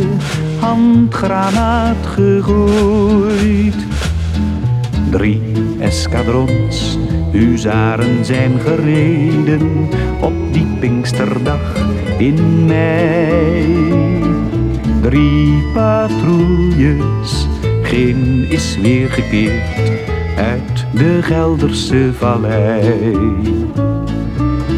[0.61, 3.75] handgranaat gegooid.
[5.17, 5.41] Drie
[5.81, 6.99] eskadrons,
[7.33, 9.89] huzaren zijn gereden
[10.21, 11.77] op die Pinksterdag
[12.19, 13.93] in mei.
[15.03, 17.49] Drie patrouilles,
[17.83, 19.91] geen is weergekeerd
[20.37, 23.27] uit de Gelderse vallei.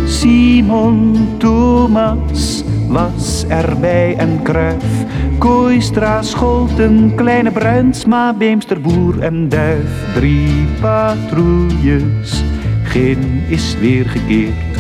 [0.06, 2.57] Simon Thomas
[2.88, 5.04] was erbij en Kruif.
[5.38, 10.14] Kooistra, Scholten, Kleine Bruinsma, Beemster, Boer en Duif.
[10.14, 12.42] Drie patrouilles,
[12.82, 14.78] geen is weergekeerd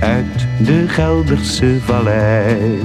[0.00, 2.80] uit de Gelderse vallei.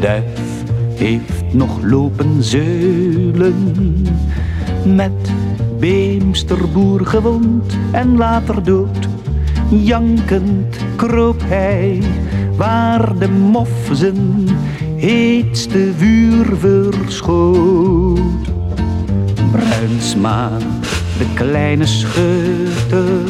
[0.00, 0.64] Duif
[0.94, 3.72] heeft nog lopen zeulen
[4.84, 5.32] met
[5.78, 9.08] Beemsterboer gewond en later dood.
[9.68, 12.02] Jankend kroop hij
[12.62, 14.48] waar de mof zijn
[14.96, 18.20] heetste vuur verschoot.
[19.50, 20.50] Bruinsma,
[21.18, 23.28] de kleine schutter,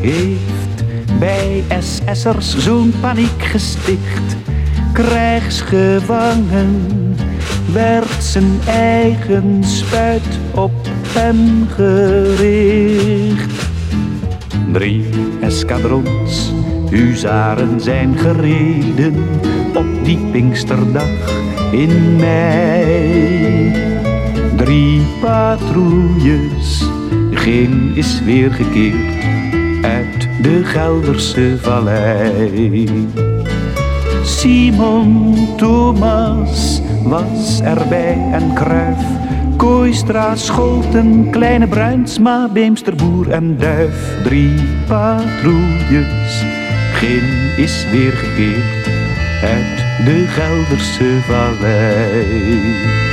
[0.00, 0.84] heeft
[1.18, 4.36] bij SS'ers zo'n paniek gesticht.
[4.92, 7.16] Krijgsgevangen
[7.72, 13.68] werd zijn eigen spuit op hem gericht.
[14.72, 15.08] Drie
[15.40, 16.49] eskadrons
[16.90, 19.14] huzaren zijn gereden
[19.74, 21.32] op die Pinksterdag
[21.72, 23.72] in mei.
[24.56, 26.84] Drie patrouilles,
[27.30, 29.24] geen is weer gekeerd
[29.82, 33.06] uit de Gelderse vallei.
[34.22, 39.04] Simon Thomas was erbij en Kruif.
[39.56, 44.22] Kooistra, Scholten, Kleine Bruinsma, Beemsterboer en Duif.
[44.24, 44.54] Drie
[44.86, 46.44] patrouilles,
[47.00, 48.88] geen is weer gekeerd
[49.42, 53.09] uit de Gelderse vallei.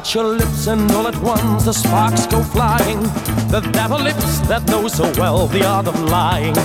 [0.00, 3.00] Touch your lips and all at once the sparks go flying.
[3.48, 6.56] The devil lips that know so well the art of lying.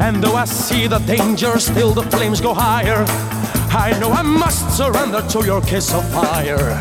[0.00, 3.04] And though I see the danger, still the flames go higher.
[3.74, 6.78] I know I must surrender to your kiss of fire.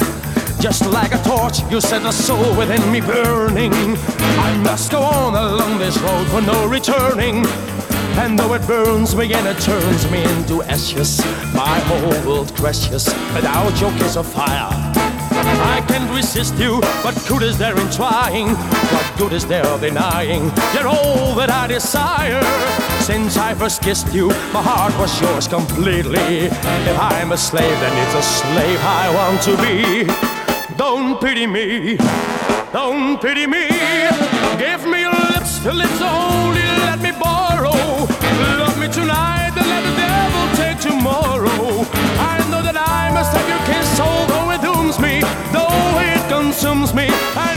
[0.59, 3.73] Just like a torch, you set the soul within me burning.
[4.47, 7.47] I must go on along this road for no returning.
[8.21, 11.17] And though it burns me and it turns me into ashes,
[11.55, 14.88] my whole world crashes without your kiss of fire.
[15.61, 18.49] I can't resist you, what good is there in trying?
[18.93, 20.51] What good is there denying?
[20.73, 22.41] You're all that I desire.
[23.01, 26.45] Since I first kissed you, my heart was yours completely.
[26.45, 30.05] If I'm a slave, then it's a slave I want to be.
[30.77, 31.97] Don't pity me,
[32.71, 33.67] don't pity me.
[34.57, 37.73] Give me your lips, your lips only let me borrow.
[38.61, 41.83] Love me tonight, then let the devil take tomorrow.
[42.21, 44.28] I know that I must have your kiss, although
[46.59, 47.07] consumes me.
[47.07, 47.48] I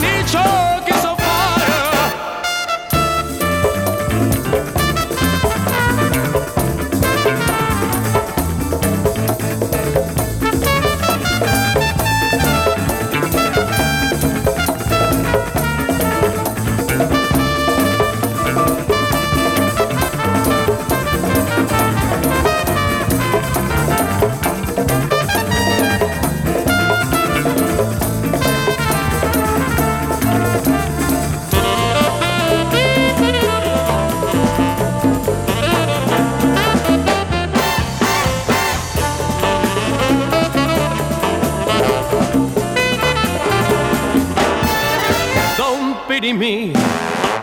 [46.32, 46.72] me,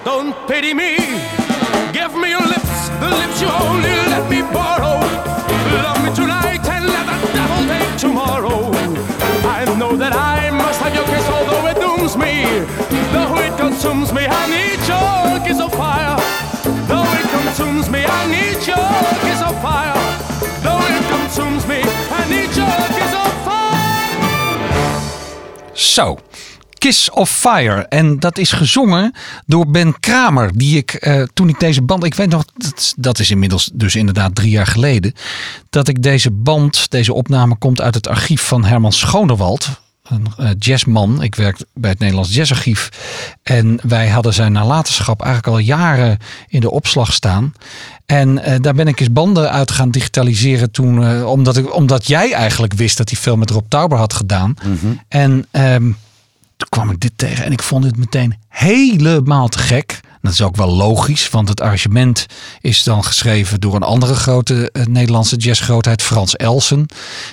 [0.04, 0.98] don't pity me.
[1.94, 5.00] Give me your lips, the lips you only let me borrow.
[5.84, 8.72] Love me tonight and let the devil take tomorrow.
[9.46, 12.46] I know that I must have your kiss, although it dooms me.
[13.14, 16.18] Though it consumes me, I need your kiss of fire.
[16.88, 19.98] Though it consumes me, I need your kiss of fire.
[20.64, 24.16] Though it consumes me, I need your kiss of fire.
[25.76, 26.29] Zo.
[26.90, 27.82] Kiss of Fire.
[27.82, 29.14] En dat is gezongen
[29.46, 30.52] door Ben Kramer.
[30.58, 32.04] Die ik eh, toen ik deze band.
[32.04, 35.14] Ik weet nog, dat, dat is inmiddels dus inderdaad drie jaar geleden.
[35.70, 39.70] Dat ik deze band, deze opname komt uit het archief van Herman Schonerwald.
[40.04, 41.24] Een eh, jazzman.
[41.24, 42.90] Ik werk bij het Nederlands Jazzarchief.
[43.44, 46.18] En wij hadden zijn nalatenschap eigenlijk al jaren
[46.48, 47.54] in de opslag staan.
[48.06, 51.24] En eh, daar ben ik eens banden uit gaan digitaliseren toen.
[51.26, 54.54] omdat, ik, omdat jij eigenlijk wist dat hij veel met Rob Tauber had gedaan.
[55.08, 55.92] En ehm,
[56.60, 60.00] toen kwam ik dit tegen en ik vond het meteen helemaal te gek.
[60.22, 62.26] Dat is ook wel logisch, want het arrangement
[62.62, 66.86] is dan geschreven door een andere grote eh, Nederlandse jazzgrootheid, Frans Elsen.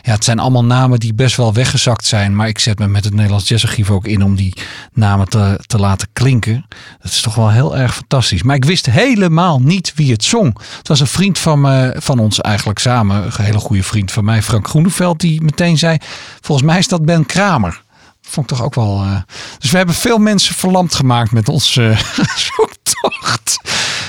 [0.02, 3.04] Ja, het zijn allemaal namen die best wel weggezakt zijn, maar ik zet me met
[3.04, 4.56] het Nederlands Jazzarchief ook in om die
[4.92, 6.66] namen te, te laten klinken.
[7.02, 8.42] Dat is toch wel heel erg fantastisch.
[8.42, 10.58] Maar ik wist helemaal niet wie het zong.
[10.78, 14.42] Het was een vriend van, van ons eigenlijk samen, een hele goede vriend van mij,
[14.42, 15.96] Frank Groeneveld, die meteen zei,
[16.40, 17.84] volgens mij is dat Ben Kramer.
[18.28, 19.02] Vond ik toch ook wel.
[19.02, 19.16] eh,
[19.58, 21.96] Dus we hebben veel mensen verlamd gemaakt met onze
[22.56, 23.56] zoektocht.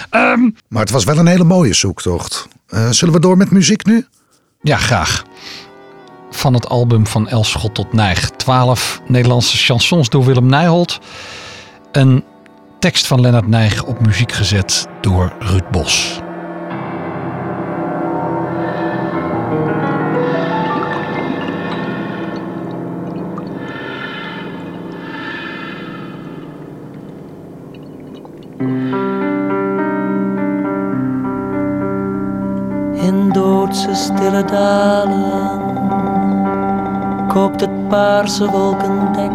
[0.09, 2.47] Ehm, Maar het was wel een hele mooie zoektocht.
[2.67, 4.05] Eh, zullen we door met muziek nu?
[4.61, 5.23] ja, graag.
[6.31, 8.29] Van het album Van Elschot tot Nijg.
[8.29, 10.99] 12 Nederlandse chansons door Willem Nijholt.
[11.91, 12.23] Een
[12.79, 16.19] tekst van Lennart Nijg op muziek gezet door Ruud Bos.
[33.87, 35.59] Doodse stille dalen
[37.27, 39.31] kookt het paarse wolkendek.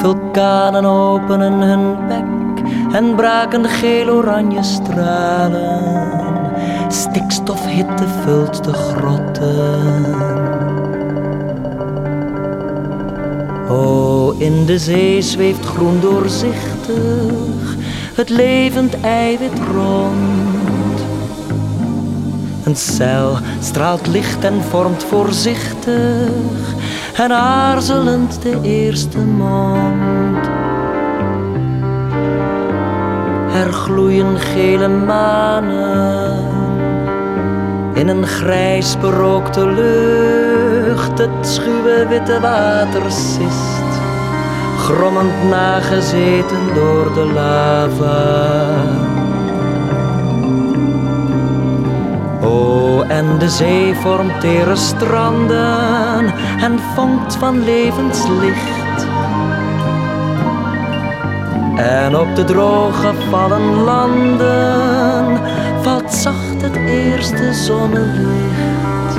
[0.00, 5.82] Vulkanen openen hun bek en braken geel-oranje stralen.
[6.88, 10.04] Stikstofhitte vult de grotten.
[13.68, 17.76] O, in de zee zweeft groen doorzichtig
[18.14, 20.35] het levend eiwit rond.
[22.66, 26.74] Een cel straalt licht en vormt voorzichtig
[27.14, 30.46] en aarzelend de eerste mond.
[33.54, 36.44] Er gloeien gele manen
[37.94, 41.18] in een grijs berookte lucht.
[41.18, 44.00] Het schuwe witte water sist
[44.78, 49.05] grommend nagezeten door de lava.
[53.08, 59.06] En de zee vormt tere stranden en vonkt van levenslicht.
[61.76, 65.40] En op de droge vallen landen
[65.82, 69.18] valt zacht het eerste zonnelicht.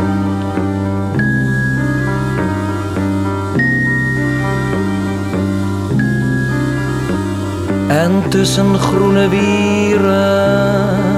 [7.87, 11.16] En tussen groene wieren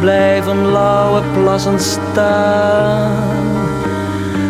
[0.00, 3.12] blijven lauwe plassen staan.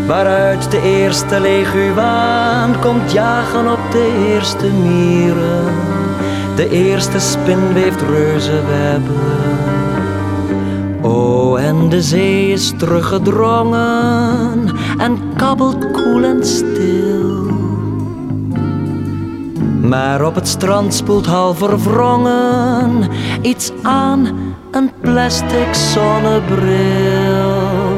[0.06, 5.64] Waaruit de eerste leguaan komt jagen op de eerste mieren.
[6.56, 9.38] De eerste spin weeft reuzenwebben.
[11.02, 17.48] O, en de zee is teruggedrongen en kabbelt koel en stil.
[19.82, 23.08] Maar op het strand spoelt half verwrongen
[23.42, 24.49] iets aan
[25.10, 27.89] plastic zonnebril.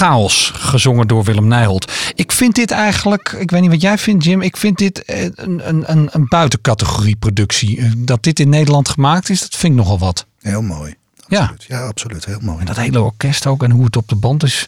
[0.00, 1.92] Chaos, gezongen door Willem Nijholt.
[2.14, 5.24] Ik vind dit eigenlijk, ik weet niet wat jij vindt Jim, ik vind dit eh,
[5.34, 7.78] een, een, een, buitencategorie productie.
[7.78, 10.26] Eh, Dat dit in Nederland gemaakt is, dat vind ik nogal wat.
[10.40, 10.94] Heel mooi.
[11.28, 11.40] Ja.
[11.40, 11.64] Absoluut.
[11.68, 12.24] Ja, absoluut.
[12.24, 12.58] Heel mooi.
[12.58, 14.66] En dat hele orkest ook en hoe het op de band is,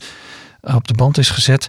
[0.61, 1.67] op de band is gezet.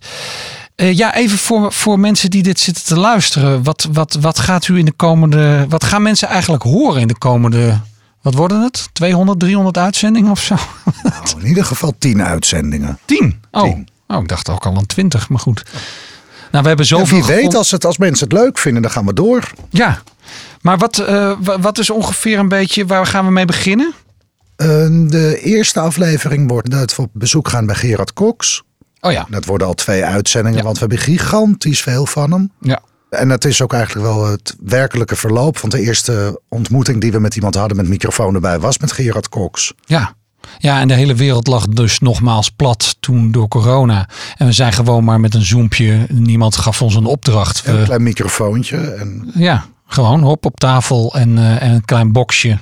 [0.75, 3.63] Eh, ja, even voor, voor mensen die dit zitten te luisteren.
[3.63, 5.65] Wat, wat, wat gaat u in de komende.
[5.69, 7.79] Wat gaan mensen eigenlijk horen in de komende.
[8.23, 8.89] Wat worden het?
[8.93, 10.55] 200, 300 uitzendingen of zo?
[11.03, 12.99] Nou, in ieder geval tien uitzendingen.
[13.05, 13.41] 10.
[13.51, 13.63] Oh.
[13.63, 13.87] Tien.
[14.07, 15.63] oh, ik dacht ook al aan 20, maar goed.
[16.51, 17.17] Nou, we hebben Ja, zoveel.
[17.25, 19.51] wie weet, als, het, als mensen het leuk vinden, dan gaan we door.
[19.69, 20.01] Ja,
[20.61, 22.85] maar wat, eh, wa- wat is ongeveer een beetje.
[22.85, 23.93] Waar gaan we mee beginnen?
[24.55, 24.67] Eh,
[25.07, 28.63] de eerste aflevering wordt dat we op bezoek gaan bij Gerard Cox.
[28.99, 29.25] Oh ja.
[29.29, 30.63] Dat worden al twee uitzendingen, Ja.
[30.63, 32.51] want we hebben gigantisch veel van hem.
[32.59, 32.79] Ja.
[33.13, 35.59] En dat is ook eigenlijk wel het werkelijke verloop.
[35.59, 39.29] Want de eerste ontmoeting die we met iemand hadden met microfoon erbij was met Gerard
[39.29, 39.73] Cox.
[39.85, 40.15] Ja.
[40.57, 44.09] Ja, en de hele wereld lag dus nogmaals plat toen door corona.
[44.37, 46.05] En we zijn gewoon maar met een zoompje.
[46.11, 47.63] Niemand gaf ons een opdracht.
[47.65, 48.77] Een klein microfoontje.
[48.77, 52.57] En ja, gewoon hop op tafel en, eh, en een klein boxje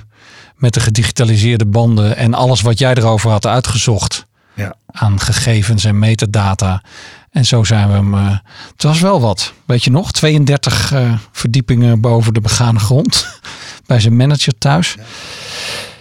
[0.56, 5.98] met de gedigitaliseerde banden en alles wat jij erover had uitgezocht ja, aan gegevens en
[5.98, 6.82] metadata.
[7.32, 8.14] En zo zijn we hem.
[8.14, 8.36] eh,
[8.72, 10.12] het was wel wat, weet je nog?
[10.12, 13.26] 32 eh, verdiepingen boven de begane grond
[13.86, 14.96] bij zijn manager thuis.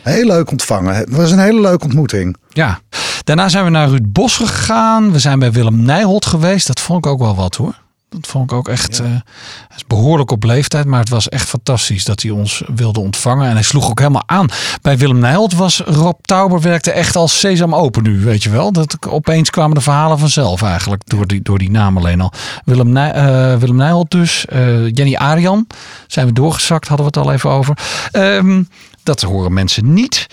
[0.03, 0.95] heel leuk ontvangen.
[0.95, 2.38] Het was een hele leuke ontmoeting.
[2.49, 2.79] Ja,
[3.23, 5.11] daarna zijn we naar Ruud Bos gegaan.
[5.11, 6.67] We zijn bij Willem Nijholt geweest.
[6.67, 7.75] Dat vond ik ook wel wat hoor.
[8.20, 10.86] Dat vond ik ook echt eh, hij is behoorlijk op leeftijd.
[10.86, 13.47] Maar het was echt fantastisch dat hij ons wilde ontvangen.
[13.47, 14.47] En hij sloeg ook helemaal aan.
[14.82, 18.20] Bij Willem Nijholt was Rob Tauber werkte echt als sesam open nu.
[18.20, 18.72] Weet je wel.
[18.72, 21.01] Dat opeens kwamen de verhalen vanzelf eigenlijk.
[21.05, 22.32] Door die, door die naam alleen al.
[22.66, 24.45] Willem, Nij, eh, Willem Nijholt dus.
[24.45, 25.68] eh, Jenny Arian.
[26.07, 26.88] Zijn we doorgezakt.
[26.88, 27.78] Hadden we het al even over.
[28.12, 28.64] Ehm,
[29.03, 30.27] Dat horen mensen niet.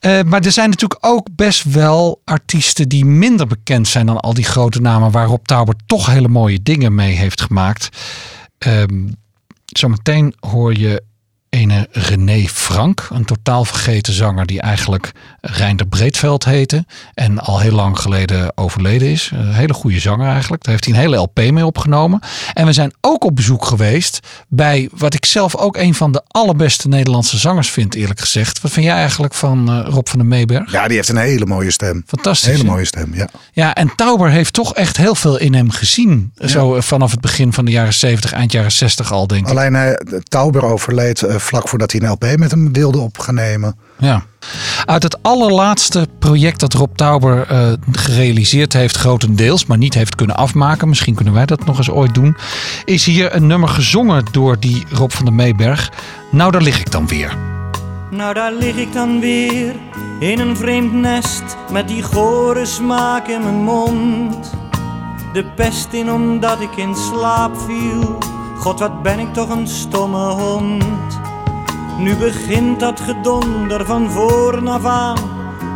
[0.00, 4.34] Eh, maar er zijn natuurlijk ook best wel artiesten die minder bekend zijn dan al
[4.34, 5.10] die grote namen.
[5.10, 7.88] Waar Rob Tauber toch hele mooie dingen mee heeft gemaakt.
[8.58, 9.08] Ehm,
[9.64, 11.02] zometeen hoor je
[11.56, 16.84] ene René Frank, een totaal vergeten zanger die eigenlijk Reinder Breedveld heette
[17.14, 19.30] en al heel lang geleden overleden is.
[19.34, 20.62] Een hele goede zanger eigenlijk.
[20.62, 22.20] Daar heeft hij een hele LP mee opgenomen.
[22.54, 26.22] En we zijn ook op bezoek geweest bij wat ik zelf ook een van de
[26.28, 28.60] allerbeste Nederlandse zangers vind, eerlijk gezegd.
[28.60, 30.72] Wat vind jij eigenlijk van eh, Rob van der Meeberg?
[30.72, 32.02] Ja, die heeft een hele mooie stem.
[32.06, 32.50] Fantastisch.
[32.50, 33.28] Hele mooie stem, ja.
[33.52, 36.32] Ja, en Tauber heeft toch echt heel veel in hem gezien.
[36.44, 39.50] Zo eh, vanaf het begin van de jaren 70, eind jaren 60 al, denk ik.
[39.50, 43.76] Alleen hij, Tauber overleed vlak voordat hij een LP met hem wilde op gaan nemen.
[43.98, 44.22] Ja.
[44.84, 50.36] Uit het allerlaatste project dat Rob Tauber eh, gerealiseerd heeft, grotendeels, maar niet heeft kunnen
[50.36, 52.36] afmaken, misschien kunnen wij dat nog eens ooit doen,
[52.84, 55.92] is hier een nummer gezongen door die Rob van der Meeberg.
[56.30, 57.36] Nou, daar lig ik dan weer.
[58.10, 59.74] Nou, daar lig ik dan weer
[60.20, 61.42] in een vreemd nest
[61.72, 64.54] met die gore smaak in mijn mond.
[65.32, 68.18] De pest in omdat ik in slaap viel.
[68.58, 70.84] God, wat ben ik toch een stomme hond.
[71.98, 75.16] Nu begint dat gedonder van af aan.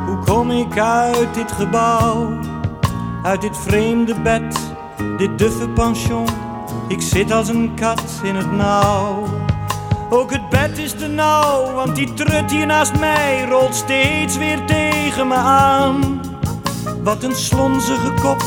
[0.06, 2.38] Hoe kom ik uit dit gebouw?
[3.22, 4.74] Uit dit vreemde bed,
[5.18, 6.26] dit duffe pension.
[6.88, 9.24] Ik zit als een kat in het nauw.
[10.10, 14.64] Ook het bed is te nauw, want die trut hier naast mij rolt steeds weer
[14.66, 16.20] tegen me aan.
[17.02, 18.42] Wat een slonzige kop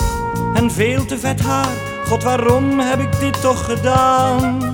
[0.53, 1.71] en veel te vet haar.
[2.07, 4.72] God, waarom heb ik dit toch gedaan?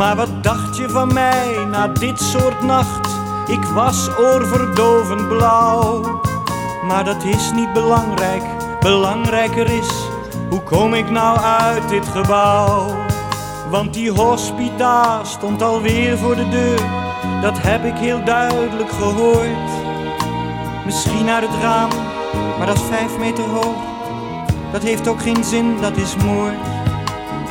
[0.00, 3.08] Maar wat dacht je van mij na dit soort nacht?
[3.46, 6.20] Ik was oorverdovend blauw.
[6.86, 8.42] Maar dat is niet belangrijk,
[8.80, 9.88] belangrijker is
[10.50, 12.86] hoe kom ik nou uit dit gebouw?
[13.70, 16.80] Want die hospita stond alweer voor de deur,
[17.42, 19.70] dat heb ik heel duidelijk gehoord.
[20.84, 21.90] Misschien uit het raam,
[22.58, 23.76] maar dat is vijf meter hoog.
[24.72, 26.58] Dat heeft ook geen zin, dat is moord.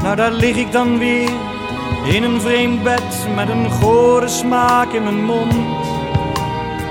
[0.01, 1.57] Nou, daar lig ik dan weer
[2.03, 5.53] in een vreemd bed met een gore smaak in mijn mond.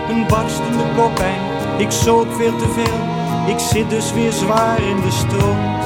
[0.09, 1.40] Een barstende koppijn,
[1.78, 3.16] ik zoop veel te veel.
[3.46, 5.78] Ik zit dus weer zwaar in de stront.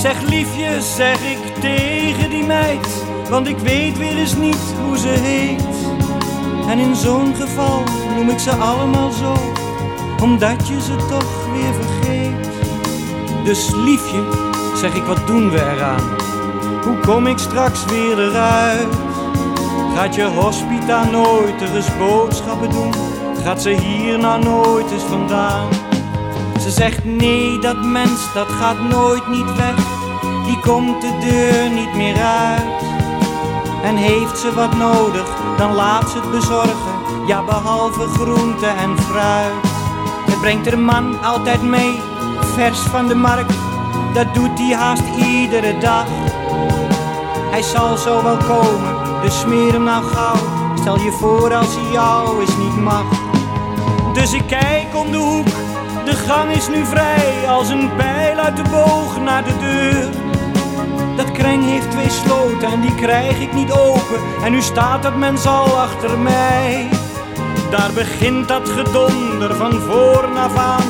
[0.00, 5.08] Zeg liefje, zeg ik tegen die meid, want ik weet weer eens niet hoe ze
[5.08, 5.62] heet.
[6.68, 7.82] En in zo'n geval
[8.16, 9.34] noem ik ze allemaal zo,
[10.22, 12.50] omdat je ze toch weer vergeet.
[13.44, 14.22] Dus liefje,
[14.76, 16.21] zeg ik, wat doen we eraan?
[16.84, 18.94] Hoe kom ik straks weer eruit?
[19.94, 22.92] Gaat je hospita nooit er eens boodschappen doen?
[23.42, 25.68] Gaat ze hier nou nooit eens vandaan?
[26.60, 29.74] Ze zegt nee, dat mens dat gaat nooit niet weg.
[30.46, 32.82] Die komt de deur niet meer uit.
[33.82, 37.26] En heeft ze wat nodig, dan laat ze het bezorgen.
[37.26, 39.52] Ja, behalve groente en fruit.
[40.26, 42.00] Het brengt er man altijd mee,
[42.40, 43.54] vers van de markt.
[44.14, 46.06] Dat doet hij haast iedere dag.
[47.52, 50.36] Hij zal zo wel komen, dus smeer hem nou gauw.
[50.74, 53.04] Stel je voor als hij jou eens niet mag.
[54.12, 55.46] Dus ik kijk om de hoek,
[56.04, 57.48] de gang is nu vrij.
[57.48, 60.08] Als een pijl uit de boog naar de deur.
[61.16, 64.20] Dat kreng heeft twee sloten en die krijg ik niet open.
[64.44, 66.88] En nu staat dat mens al achter mij.
[67.70, 70.88] Daar begint dat gedonder van voren af aan.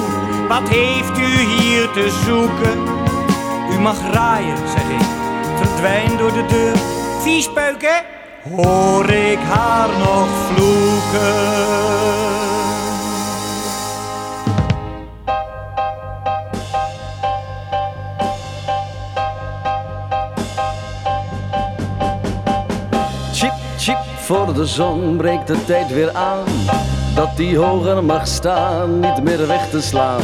[0.48, 2.82] Wat heeft u hier te zoeken?
[3.70, 5.21] U mag raaien, zeg ik.
[5.72, 6.76] Verdwijn door de deur.
[7.20, 8.02] Viespeuken,
[8.56, 11.50] hoor ik haar nog vloeken.
[23.32, 26.44] Chip, chip, voor de zon breekt de tijd weer aan.
[27.14, 30.22] Dat die hoger mag staan, niet meer weg te slaan.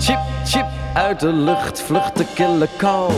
[0.00, 3.12] Chip, chip, uit de lucht vlucht de kille kou.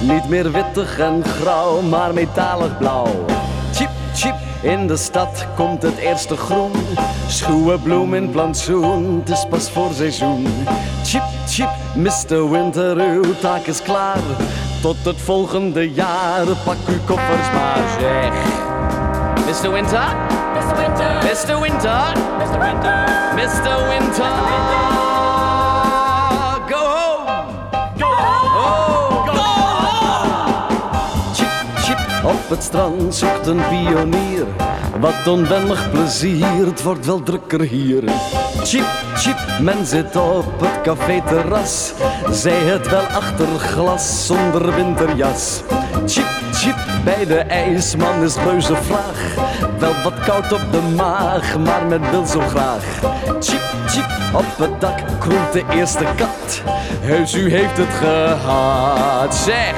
[0.00, 3.24] Niet meer wittig en grauw, maar metalig blauw.
[3.72, 6.72] Chip, chip, in de stad komt het eerste groen.
[7.28, 10.46] Schoenbloem in plantsoen, het is pas voor seizoen.
[11.04, 12.50] Chip, chip, Mr.
[12.50, 14.18] Winter, uw taak is klaar.
[14.82, 18.32] Tot het volgende jaar, pak uw koffers maar zeg.
[19.46, 19.72] Mr.
[19.72, 20.16] Winter?
[20.54, 20.76] Mr.
[20.76, 21.14] Winter?
[21.22, 21.60] Mr.
[21.60, 22.12] Winter?
[22.38, 22.58] Mr.
[22.58, 23.04] Winter?
[23.34, 23.88] Mr.
[23.88, 25.07] Winter?
[32.28, 34.46] Op het strand zoekt een pionier.
[35.00, 38.02] Wat onwennig plezier, het wordt wel drukker hier.
[38.62, 41.92] Chip, chip, men zit op het café-terras.
[42.30, 45.62] Zij het wel achter glas zonder winterjas.
[46.06, 49.34] Chip, chip, bij de ijsman is reuze vraag.
[49.78, 52.84] Wel wat koud op de maag, maar men wil zo graag.
[53.40, 56.62] Chip, chip, op het dak kroelt de eerste kat.
[57.00, 59.34] Heus, u heeft het gehad.
[59.34, 59.74] Zeg,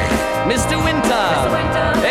[0.46, 0.84] Mr.
[0.84, 1.50] Winter.
[1.50, 2.09] Mr.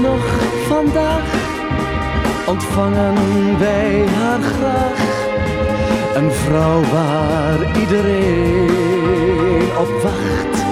[0.00, 0.24] nog
[0.68, 1.24] vandaag,
[2.46, 3.14] ontvangen
[3.58, 5.14] wij haar graag.
[6.14, 10.64] Een vrouw waar iedereen op wacht.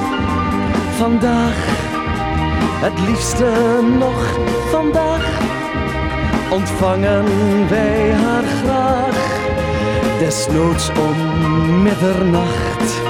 [0.96, 1.56] Vandaag,
[2.80, 3.52] het liefste
[3.98, 4.38] nog
[4.70, 5.40] vandaag,
[6.50, 7.24] ontvangen
[7.68, 9.32] wij haar graag.
[10.18, 13.02] Desnoods om middernacht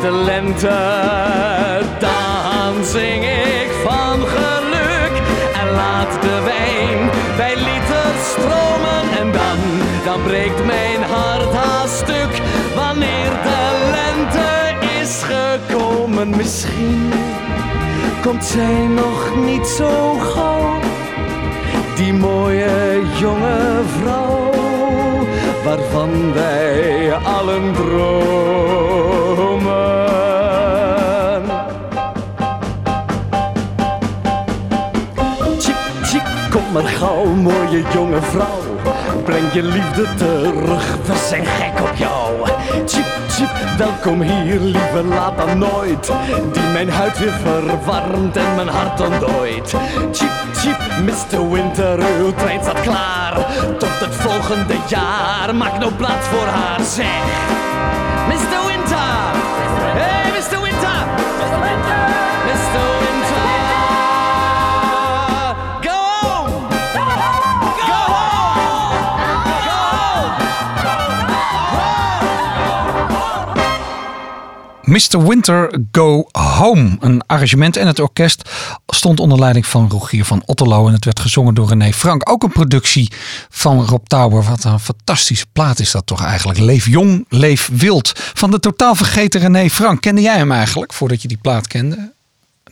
[0.00, 0.78] de lente,
[1.98, 4.09] dan zing ik van
[5.80, 9.58] laat de wijn bij liter stromen en dan,
[10.04, 12.40] dan breekt mijn hart haast stuk
[12.74, 13.62] wanneer de
[13.96, 14.50] lente
[15.00, 16.28] is gekomen.
[16.36, 17.12] Misschien
[18.22, 20.78] komt zij nog niet zo gauw,
[21.96, 24.50] die mooie jonge vrouw
[25.64, 28.80] waarvan wij allen dromen.
[36.82, 38.62] Maar gauw, mooie jonge vrouw.
[39.24, 42.48] Breng je liefde terug, we zijn gek op jou.
[42.84, 46.12] Tjip, tjip, welkom hier, lieve, laat dan nooit.
[46.52, 49.74] Die mijn huid weer verwarmt en mijn hart ontdooit.
[50.10, 51.50] Tjip, tjip, Mr.
[51.50, 53.34] Winter, uw trein staat klaar.
[53.78, 57.22] Tot het volgende jaar, maak nou plaats voor haar, zeg.
[58.28, 58.66] Mr.
[58.66, 59.32] Winter,
[60.00, 60.60] hey Mr.
[60.62, 61.06] Winter.
[61.38, 61.60] Mr.
[61.60, 61.99] Winter.
[74.90, 75.26] Mr.
[75.28, 76.96] Winter Go Home.
[77.00, 78.50] Een arrangement en het orkest
[78.86, 80.86] stond onder leiding van Rogier van Otterlo.
[80.86, 82.30] En het werd gezongen door René Frank.
[82.30, 83.12] Ook een productie
[83.48, 84.42] van Rob Tauber.
[84.42, 86.58] Wat een fantastische plaat is dat toch eigenlijk.
[86.58, 88.12] Leef jong, leef wild.
[88.14, 90.00] Van de totaal vergeten René Frank.
[90.00, 92.12] Kende jij hem eigenlijk voordat je die plaat kende?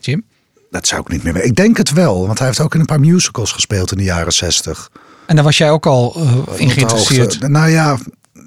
[0.01, 0.25] Jim?
[0.71, 1.49] Dat zou ik niet meer weten.
[1.49, 4.05] Ik denk het wel, want hij heeft ook in een paar musicals gespeeld in de
[4.05, 4.91] jaren zestig.
[5.27, 7.49] En daar was jij ook al eh, in geïnteresseerd.
[7.49, 7.99] Nou ja,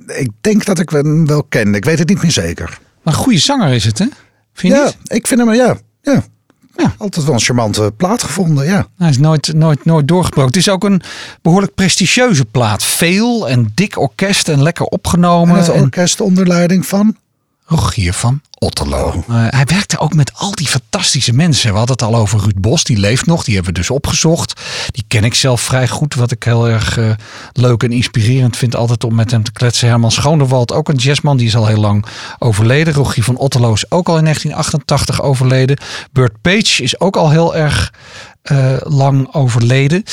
[0.07, 1.77] ik denk dat ik hem wel kende.
[1.77, 2.79] Ik weet het niet meer zeker.
[3.01, 4.05] Maar een goede zanger is het, hè?
[4.53, 4.97] Vind je ja, niet?
[5.03, 6.23] ik vind hem, ja, ja.
[6.75, 6.95] Ja.
[6.97, 8.87] Altijd wel een charmante plaat gevonden, ja.
[8.97, 10.51] Hij is nooit, nooit, nooit doorgebroken.
[10.51, 11.01] Het is ook een
[11.41, 12.83] behoorlijk prestigieuze plaat.
[12.83, 15.55] Veel en dik orkest en lekker opgenomen.
[15.55, 17.15] En het orkest onder leiding van...
[17.71, 19.23] Rogier van Otterlo.
[19.27, 21.71] Eh, hij werkte ook met al die fantastische mensen.
[21.71, 23.43] We hadden het al over Ruud Bos, die leeft nog.
[23.43, 24.61] Die hebben we dus opgezocht.
[24.91, 26.15] Die ken ik zelf vrij goed.
[26.15, 27.11] Wat ik heel erg eh,
[27.53, 29.87] leuk en inspirerend vind altijd om met hem te kletsen.
[29.87, 32.05] Herman Schoonderwald, ook een jazzman, die is al heel lang
[32.39, 32.93] overleden.
[32.93, 35.77] Rogier van Otterlo is ook al in 1988 overleden.
[36.11, 37.93] Burt Page is ook al heel erg
[38.41, 40.03] eh, lang overleden.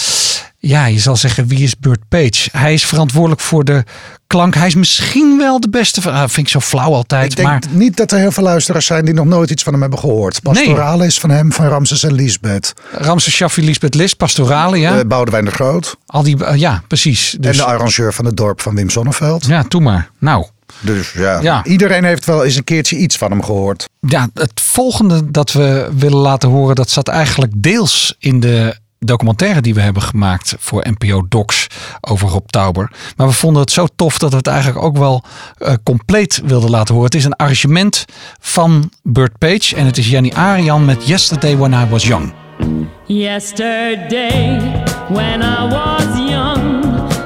[0.61, 2.49] Ja, je zal zeggen, wie is Burt Page?
[2.53, 3.85] Hij is verantwoordelijk voor de
[4.29, 4.55] klank.
[4.55, 6.13] Hij is misschien wel de beste van...
[6.13, 7.63] Ah, vind ik zo flauw altijd, Ik denk maar...
[7.71, 10.43] niet dat er heel veel luisteraars zijn die nog nooit iets van hem hebben gehoord.
[10.43, 12.73] Pastorale is van hem, van Ramses en Lisbeth.
[12.93, 14.99] Ramses Shaffi, Lisbeth List, Pastorale, ja.
[14.99, 15.97] Eh, Boudewijn de Groot.
[16.07, 17.37] Al die, eh, ja, precies.
[17.41, 19.47] Dus, En de arrangeur van het dorp van Wim Sonneveld.
[19.47, 20.11] ja, doe maar.
[20.19, 20.47] Nou,
[20.81, 21.65] Dus ja, Ja.
[21.65, 23.89] iedereen heeft wel eens een keertje iets van hem gehoord.
[24.01, 29.61] ja, het volgende dat we willen laten horen, dat zat eigenlijk deels in de documentaire
[29.61, 31.67] die we hebben gemaakt voor NPO Docs
[32.01, 32.91] over Rob Tauber.
[33.17, 35.25] Maar we vonden het zo tof dat we het eigenlijk ook wel
[35.59, 37.11] eh, compleet wilden laten horen.
[37.11, 38.05] Het is een arrangement
[38.41, 42.33] van Burt Page en het is Jenny Arian met Yesterday When I Was Young.
[43.07, 44.59] Yesterday,
[45.09, 46.83] when I was young,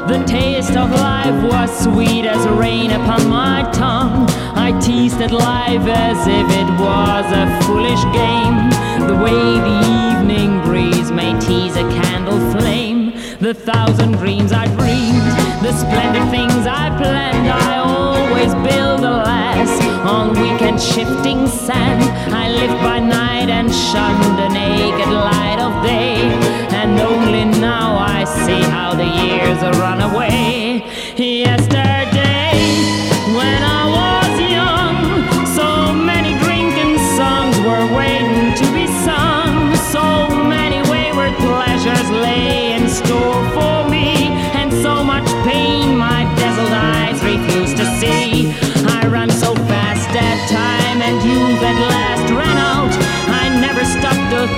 [0.07, 4.29] the taste of life was sweet as rain upon my tongue.
[4.55, 8.71] I teased life as if it was a foolish game,
[9.09, 9.81] the way the
[10.13, 13.13] evening breeze may tease a candle flame.
[13.41, 15.29] The thousand dreams I dreamed,
[15.67, 19.83] the splendid things I planned, I always build a last
[20.15, 22.03] on weekend shifting sand.
[22.43, 26.17] I lived by night and shunned the naked light of day,
[26.81, 30.83] and only now I see how the years are run away.
[31.19, 32.02] Yesterday,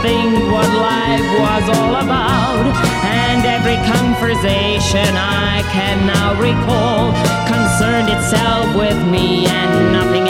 [0.05, 2.65] think what life was all about.
[3.25, 7.17] And every conversation I can now recall
[7.49, 10.24] concerned itself with me and nothing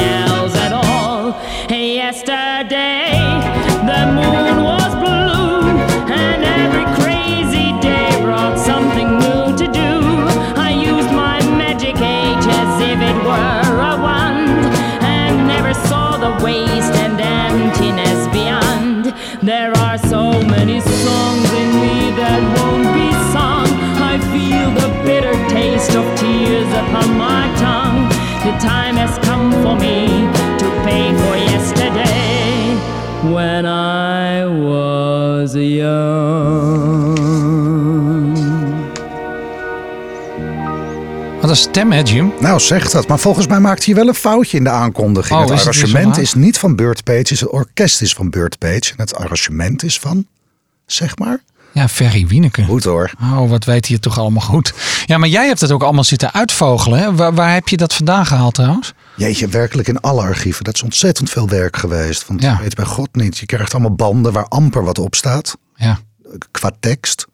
[25.94, 28.08] taste of tears upon my tongue.
[28.42, 30.06] The time has come for me
[30.58, 32.76] to pay for yesterday
[33.32, 35.92] when I was young.
[41.40, 42.32] Wat een stem, hè, Jim?
[42.40, 43.08] Nou, zeg dat.
[43.08, 45.40] Maar volgens mij maakt hij wel een foutje in de aankondiging.
[45.40, 47.24] Oh, het is zo arrangement is niet van Burt Page.
[47.28, 48.90] Het orkest is van Burt Page.
[48.90, 50.26] En het arrangement is van,
[50.86, 51.40] zeg maar.
[51.74, 52.64] Ja, Ferry Wieneke.
[52.64, 53.10] Goed hoor.
[53.22, 54.72] Oh, wat weet je toch allemaal goed.
[55.06, 56.98] Ja, maar jij hebt het ook allemaal zitten uitvogelen.
[56.98, 57.14] Hè?
[57.14, 58.92] Waar, waar heb je dat vandaan gehaald trouwens?
[59.16, 60.64] Jeetje, werkelijk in alle archieven.
[60.64, 62.26] Dat is ontzettend veel werk geweest.
[62.26, 62.52] Want Ja.
[62.52, 63.38] je weet bij God niet.
[63.38, 65.56] Je krijgt allemaal banden waar amper wat op staat.
[65.74, 65.98] Ja.
[66.50, 67.26] Qua tekst.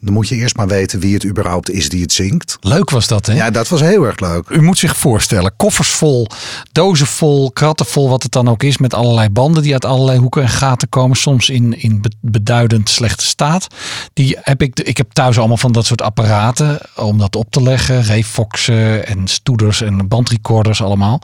[0.00, 2.56] Dan moet je eerst maar weten wie het überhaupt is die het zingt.
[2.60, 3.32] Leuk was dat, hè?
[3.32, 4.48] Ja, dat was heel erg leuk.
[4.48, 6.26] U moet zich voorstellen, koffers vol,
[6.72, 10.18] dozen vol, kratten vol, wat het dan ook is, met allerlei banden die uit allerlei
[10.18, 13.66] hoeken en gaten komen, soms in, in be- beduidend slechte staat.
[14.12, 17.62] Die heb ik, ik heb thuis allemaal van dat soort apparaten om dat op te
[17.62, 21.22] leggen, Refoxen en stoeders en bandrecorders allemaal.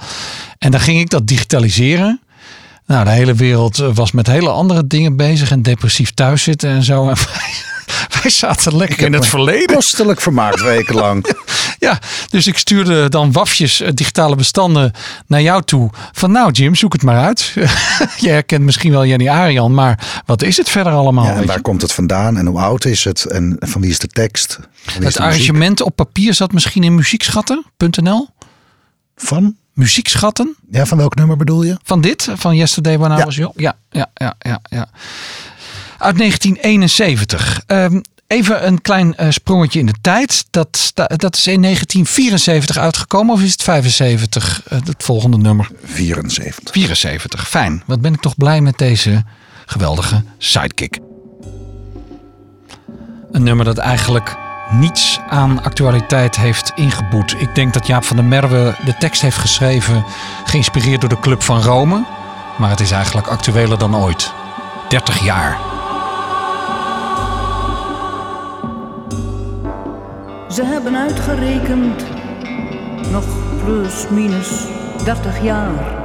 [0.59, 2.21] En dan ging ik dat digitaliseren.
[2.87, 6.71] Nou, de hele wereld eh, was met hele andere dingen bezig en depressief thuis zitten
[6.71, 7.09] en zo.
[7.11, 7.17] En
[8.23, 9.77] wij, zaten lekker in het verleden.
[9.77, 11.25] Kostelijk vermaakt wekenlang.
[11.79, 11.99] Ja,
[12.31, 14.93] dus ik stuurde dan wafjes eh, digitale bestanden
[15.27, 15.91] naar jou toe.
[16.13, 17.53] Van nou Jim, zoek het maar uit.
[18.25, 21.25] je herkent misschien wel Jenny Arian, maar wat is het verder allemaal?
[21.25, 21.63] Ja, en waar je?
[21.63, 23.25] komt het vandaan en hoe oud is het?
[23.25, 24.59] En van wie is de tekst?
[24.85, 28.29] Wie Het arrangement op papier zat misschien in muziekschatten.nl.
[29.17, 29.57] Van?
[29.73, 30.57] Muziekschatten?
[30.71, 31.77] Ja, van welk nummer bedoel je?
[31.83, 33.25] Van dit, van Yesterday When I Ja.
[33.25, 33.53] Was Young?
[33.57, 34.89] Ja, ja, ja, ja, ja.
[35.99, 37.63] Uit 1971.
[37.67, 40.45] Ehm, even een klein eh, sprongetje in de tijd.
[40.51, 44.63] Dat, dat is in 1974 uitgekomen of is het 75?
[44.65, 45.71] eh, het volgende nummer.
[45.85, 46.73] 74.
[46.73, 47.49] 74.
[47.49, 47.83] Fijn.
[47.87, 49.25] Wat ben ik toch blij met deze
[49.67, 50.99] geweldige sidekick.
[53.33, 54.37] Een nummer dat eigenlijk
[54.71, 57.35] niets aan actualiteit heeft ingeboet.
[57.41, 60.05] Ik denk dat Jaap van der Merwe de tekst heeft geschreven,
[60.45, 62.05] geïnspireerd door de Club van Rome.
[62.59, 64.33] Maar het is eigenlijk actueler dan ooit.
[64.89, 65.59] 30 jaar.
[70.51, 72.05] Ze hebben uitgerekend,
[73.11, 73.25] nog
[73.65, 74.67] plus minus
[75.05, 76.05] 30 jaar.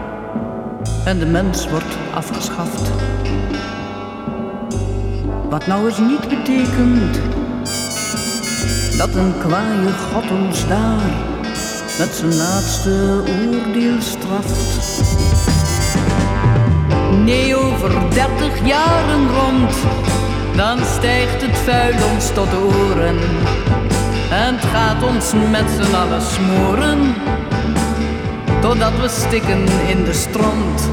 [1.06, 2.92] En de mens wordt afgeschaft.
[5.50, 7.20] Wat nou eens niet betekent
[8.98, 11.10] dat een kwaaie God ons daar
[11.98, 15.04] met zijn laatste oordeel straft.
[17.24, 19.74] Nee, over 30 jaren rond,
[20.56, 23.20] dan stijgt het vuil ons tot de oren.
[24.32, 27.15] En het gaat ons met z'n allen smoren,
[28.61, 30.89] totdat we stikken in de stront.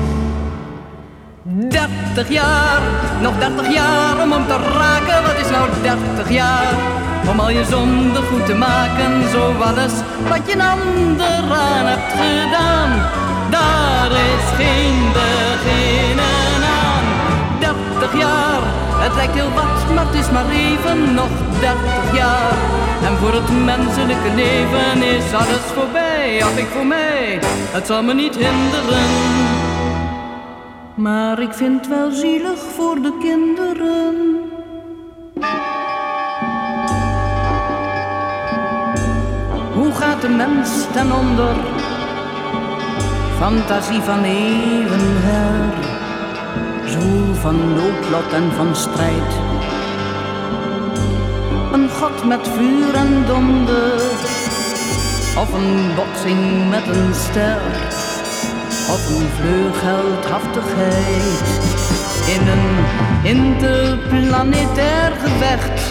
[1.42, 2.80] 30 jaar,
[3.20, 5.22] nog 30 jaar om hem te raken.
[5.22, 6.74] Wat is nou 30 jaar?
[7.30, 9.92] Om al je zonde goed te maken, zo alles
[10.28, 12.90] wat je een ander aan hebt gedaan.
[13.50, 17.04] Daar is geen beginnen aan.
[17.58, 18.62] 30 jaar,
[19.08, 21.28] het lijkt heel wat, maar het is maar even nog
[21.60, 22.52] 30 jaar.
[23.02, 27.38] En voor het menselijke leven is alles voorbij, ach ik voor mij,
[27.76, 29.08] het zal me niet hinderen.
[30.94, 34.14] Maar ik vind het wel zielig voor de kinderen.
[39.74, 41.56] Hoe gaat de mens ten onder?
[43.38, 45.97] Fantasie van eeuwen her.
[47.40, 49.32] Van noodlot en van strijd.
[51.72, 54.00] Een god met vuur en donder.
[55.38, 57.60] Of een botsing met een ster
[58.90, 61.42] of een vleugeldhaftigheid
[62.34, 62.68] in een
[63.22, 65.82] interplanetair gevecht.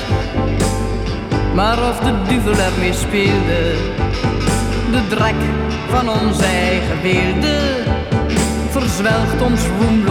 [1.54, 3.76] Maar of de duvel ermee speelde,
[4.92, 5.36] de drek
[5.90, 7.84] van onze eigen beelden,
[8.70, 10.07] verzwelgt ons roemloos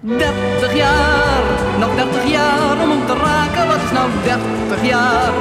[0.00, 1.42] 30 jaar,
[1.78, 3.66] nog 30 jaar om hem te raken.
[3.66, 5.32] Wat is nou 30 jaar?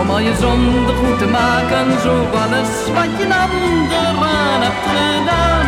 [0.00, 5.66] Om al je zonde goed te maken, zo alles wat je anderen hebt gedaan.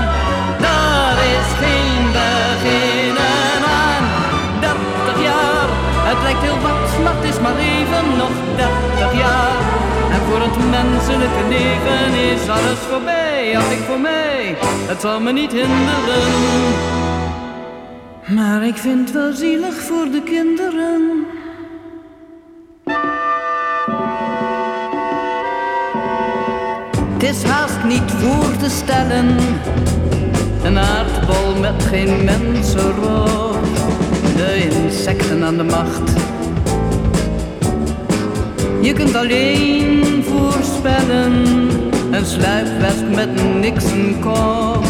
[0.65, 4.05] Daar is geen begin aan.
[4.61, 5.69] 30 jaar,
[6.11, 9.50] het lijkt heel wat, maar het is maar even nog 30 jaar
[11.51, 13.57] leven is alles voorbij.
[13.57, 16.33] Ach, ik voor mij, het zal me niet hinderen.
[18.27, 21.27] Maar ik vind het wel zielig voor de kinderen.
[27.13, 29.37] Het is haast niet voor te stellen.
[30.65, 33.53] Een aardbol met geen mensenrol.
[34.37, 36.13] De insecten aan de macht.
[38.81, 41.33] Je kunt alleen voorspellen.
[42.11, 44.85] Een sluipwesp met niks een kop.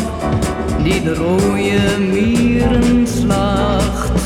[0.82, 4.20] Die de rode mieren slacht.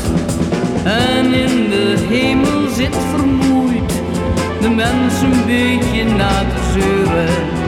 [0.83, 3.91] En in de hemel zit vermoeid.
[4.61, 7.63] De mens een beetje na te zeuren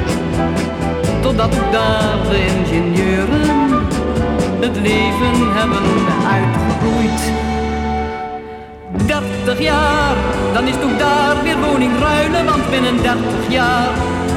[1.22, 3.86] totdat daar de ingenieuren
[4.60, 5.84] het leven hebben
[6.28, 7.57] uitgegroeid.
[8.92, 10.16] 30 jaar,
[10.54, 13.90] dan is het ook daar weer woning ruilen, want binnen 30 jaar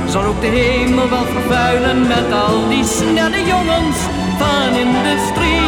[0.06, 3.98] zal ook de hemel wel vervuilen met al die snelle jongens
[4.40, 5.66] van industrie,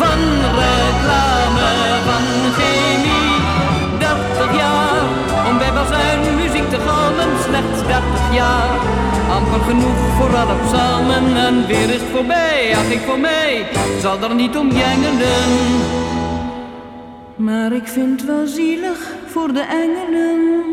[0.00, 0.20] van
[0.58, 1.70] reclame,
[2.08, 2.26] van
[2.58, 3.34] chemie.
[3.98, 5.02] 30 jaar,
[5.48, 8.70] om bij bazuinmuziek te galmen, slechts 30 jaar
[9.30, 12.74] amper genoeg voor alle psalmen en weer is voorbij.
[12.76, 13.66] Ach, ik voor mij
[14.00, 16.11] zal er niet om jengelen.
[17.42, 20.71] Maar ik vind wel zielig voor de engelen.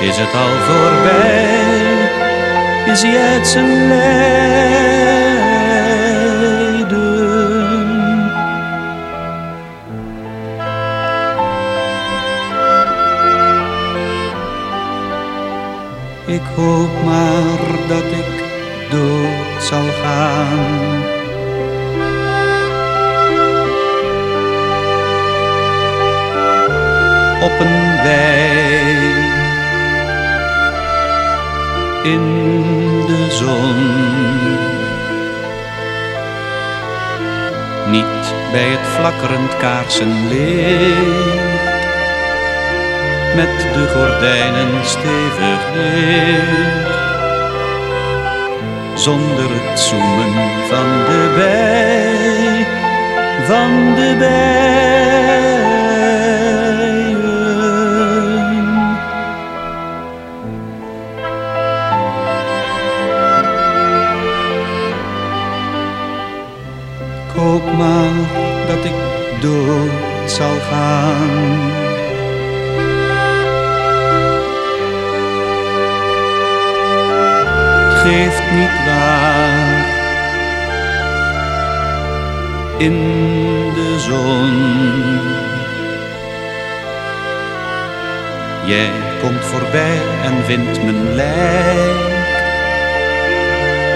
[0.00, 1.48] Is het al voorbij?
[2.92, 5.29] Is hij uit zijn lijden?
[39.60, 41.40] Kaarsenlicht,
[43.34, 46.98] met de gordijnen stevig dicht,
[48.94, 50.32] zonder het zoemen
[50.68, 52.66] van de bij,
[53.46, 55.19] van de bij.
[70.40, 70.48] Het
[78.08, 79.86] geeft niet waar
[82.78, 82.98] in
[83.74, 84.52] de zon.
[88.66, 92.38] Jij komt voorbij en vindt mijn lijk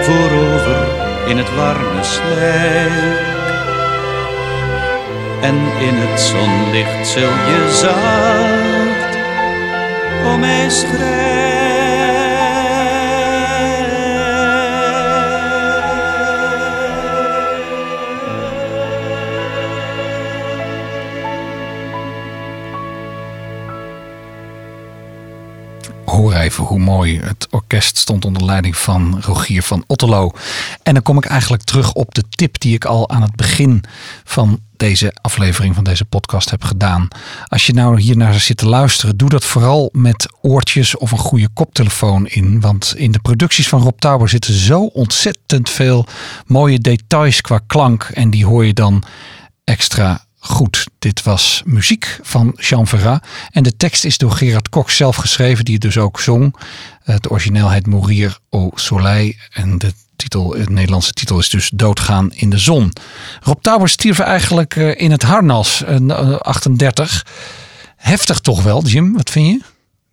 [0.01, 0.87] voorover
[1.27, 3.34] in het warme slijk.
[5.45, 9.15] En in het zonlicht zul je zacht
[10.33, 10.69] om mij
[26.45, 27.21] even hoe mooi
[27.65, 30.31] orkest stond onder leiding van Rogier van Otterlo.
[30.83, 33.83] En dan kom ik eigenlijk terug op de tip die ik al aan het begin
[34.23, 37.07] van deze aflevering van deze podcast heb gedaan.
[37.47, 41.17] Als je nou hier naar zit te luisteren, doe dat vooral met oortjes of een
[41.17, 42.61] goede koptelefoon in.
[42.61, 46.05] Want in de producties van Rob Tauber zitten zo ontzettend veel
[46.45, 48.03] mooie details qua klank.
[48.03, 49.03] En die hoor je dan
[49.63, 50.87] extra goed.
[50.99, 53.23] Dit was muziek van Jean Ferrat.
[53.51, 56.55] En de tekst is door Gerard Cox zelf geschreven, die het dus ook zong.
[57.03, 59.33] Het origineel heet Mourir au Soleil.
[59.49, 62.91] En de titel, het Nederlandse titel is dus Doodgaan in de zon.
[63.41, 67.25] Rob Tauber stierf eigenlijk eh, in het harnas, eh, 38.
[67.95, 69.13] Heftig toch wel, Jim?
[69.13, 69.61] Wat vind je?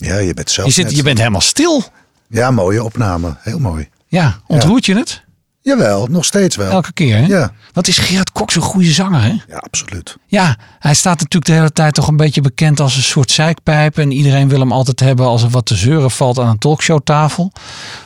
[0.07, 1.85] Ja, je bent zelf Je, zit, net- je bent helemaal stil.
[2.29, 3.37] Ja, mooie opname.
[3.41, 3.89] Heel mooi.
[4.07, 5.23] Ja, ontroert je het?
[5.63, 6.71] Jawel, nog steeds wel.
[6.71, 7.27] Elke keer, hè?
[7.27, 7.53] Ja.
[7.73, 9.29] Wat is Gerard Cox een goede zanger, hè?
[9.29, 10.17] Ja, absoluut.
[10.27, 13.99] Ja, hij staat natuurlijk de hele tijd toch een beetje bekend als een soort zeikpijp.
[13.99, 17.53] En iedereen wil hem altijd hebben als er wat te zeuren valt aan een talkshowtafel.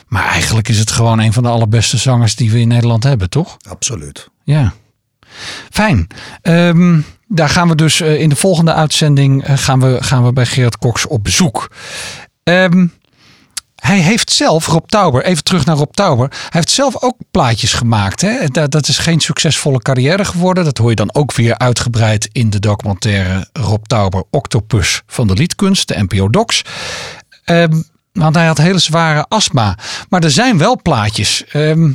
[0.07, 3.29] Maar eigenlijk is het gewoon een van de allerbeste zangers die we in Nederland hebben,
[3.29, 3.57] toch?
[3.69, 4.29] Absoluut.
[4.43, 4.73] Ja.
[5.69, 6.07] Fijn.
[6.41, 10.33] Ehm, daar gaan we dus eh, in de volgende uitzending eh, gaan we, gaan we
[10.33, 11.71] bij Gerard Cox op bezoek.
[12.43, 12.87] Ehm,
[13.81, 16.27] hij heeft zelf, Rob Tauber, even terug naar Rob Tauber.
[16.29, 18.21] Hij heeft zelf ook plaatjes gemaakt.
[18.21, 18.47] Hè?
[18.47, 20.63] Dat, dat is geen succesvolle carrière geworden.
[20.63, 25.33] Dat hoor je dan ook weer uitgebreid in de documentaire Rob Tauber Octopus van de
[25.33, 26.61] Liedkunst, de NPO Docs.
[27.43, 27.81] Ehm,
[28.13, 29.77] want hij had hele zware astma.
[30.09, 31.45] Maar er zijn wel plaatjes.
[31.45, 31.91] Ehm,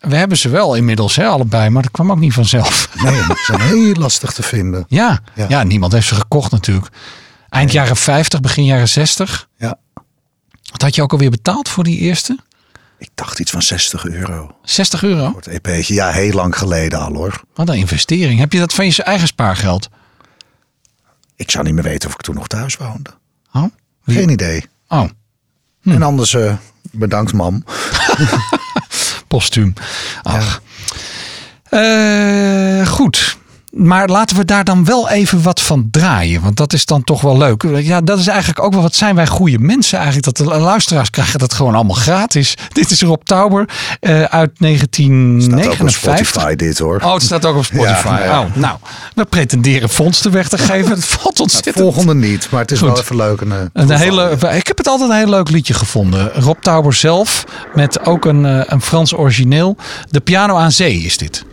[0.00, 2.88] we hebben ze wel inmiddels, hè, allebei, maar dat kwam ook niet vanzelf.
[3.02, 4.84] Nee, ze zijn heel lastig te vinden.
[4.88, 5.46] Ja, ja.
[5.48, 5.62] Ja.
[5.62, 6.88] niemand heeft ze gekocht natuurlijk.
[7.48, 9.48] Eind jaren 50, begin jaren 60.
[9.56, 9.78] Ja.
[10.70, 12.38] Wat had je ook alweer betaald voor die eerste?
[12.98, 14.56] Ik dacht iets van 60 euro.
[14.62, 15.26] 60 euro?
[15.30, 15.94] Voor het EP'tje.
[15.94, 17.40] Ja, heel lang geleden al hoor.
[17.54, 18.38] Wat een investering.
[18.40, 19.88] Heb je dat van je eigen spaargeld?
[21.36, 23.10] Ik zou niet meer weten of ik toen nog thuis woonde.
[23.52, 23.64] Oh,
[24.04, 24.64] Wie- Geen idee.
[24.88, 25.08] oh
[25.84, 26.54] En anders eh,
[26.90, 27.64] bedankt mam.
[29.28, 29.72] postuum.
[30.22, 30.62] Ach.
[31.62, 33.36] Eh, goed.
[33.70, 36.42] Maar laten we daar dan wel even wat van draaien.
[36.42, 37.62] Want dat is dan toch wel leuk.
[37.76, 40.36] Ja, dat is eigenlijk ook wel wat zijn wij goede mensen eigenlijk.
[40.36, 42.54] Dat de luisteraars krijgen dat gewoon allemaal gratis.
[42.72, 43.68] Dit is Rob Tauber
[44.00, 45.90] eh, uit Staat ook op 1959.
[45.92, 47.00] Spotify dit hoor.
[47.04, 48.06] Oh, het staat ook op Spotify.
[48.06, 48.40] Ja, ja.
[48.40, 48.78] Oh, nou,
[49.14, 50.90] we pretenderen fondsen weg te geven.
[50.90, 51.76] Het valt ontzettend.
[51.76, 52.88] Volgende niet, maar het is Goed.
[52.88, 53.40] wel even leuk.
[53.40, 56.32] Een, eh, Een hele, ik heb het altijd een heel leuk liedje gevonden.
[56.32, 57.44] Rob Tauber zelf,
[57.74, 59.76] met ook een, eh, een Frans origineel.
[60.10, 61.44] De piano aan zee is dit.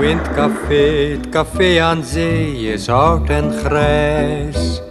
[0.00, 4.82] In het café, het café aan zee is oud en grijs.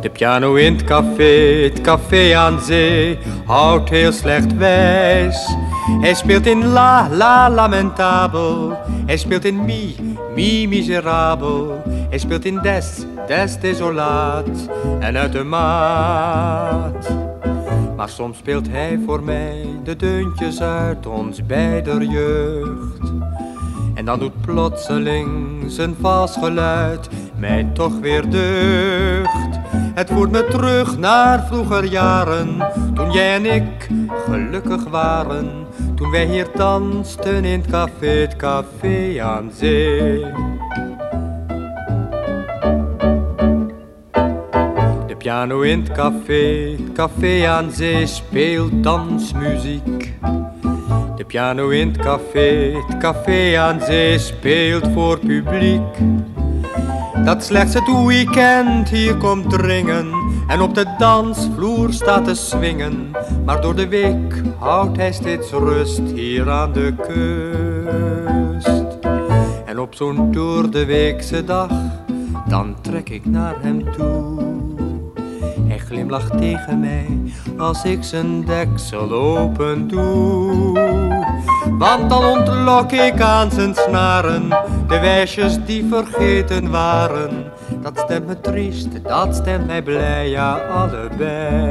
[0.00, 5.54] De piano in het café, het café aan zee, houdt heel slecht wijs.
[6.00, 9.96] Hij speelt in La La Lamentabel, hij speelt in Mi
[10.34, 14.68] Mi Miserabel, hij speelt in Des Des Desolaat
[15.00, 17.10] en uit de maat.
[17.96, 23.12] Maar soms speelt hij voor mij de deuntjes uit ons beider jeugd.
[24.00, 29.58] En dan doet plotseling zijn vals geluid mij toch weer deugd.
[29.94, 33.88] Het voert me terug naar vroeger jaren, toen jij en ik
[34.28, 35.66] gelukkig waren.
[35.94, 40.24] Toen wij hier dansten in het café, het café aan zee.
[45.06, 50.14] De piano in het café, café aan zee speelt dansmuziek.
[51.20, 55.80] De piano in het café, het café aan zee speelt voor publiek.
[57.24, 60.12] Dat slechts het weekend hier komt dringen
[60.48, 63.10] en op de dansvloer staat te swingen.
[63.44, 68.84] Maar door de week houdt hij steeds rust hier aan de kust.
[69.64, 71.70] En op zo'n door de weekse dag,
[72.48, 74.29] dan trek ik naar hem toe.
[75.90, 77.06] Glimlacht tegen mij
[77.58, 80.72] als ik zijn deksel open doe.
[81.78, 84.48] Want dan ontlok ik aan zijn snaren
[84.88, 87.52] de wijsjes die vergeten waren.
[87.82, 91.68] Dat stemt me triest, dat stemt mij blij, ja allebei.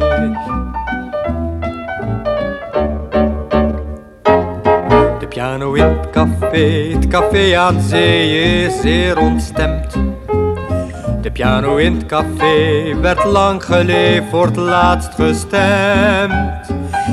[5.20, 10.09] De piano in het café, het café aan zee is zeer ontstemd.
[11.22, 16.68] De piano in het café werd lang geleden voor het laatst gestemd.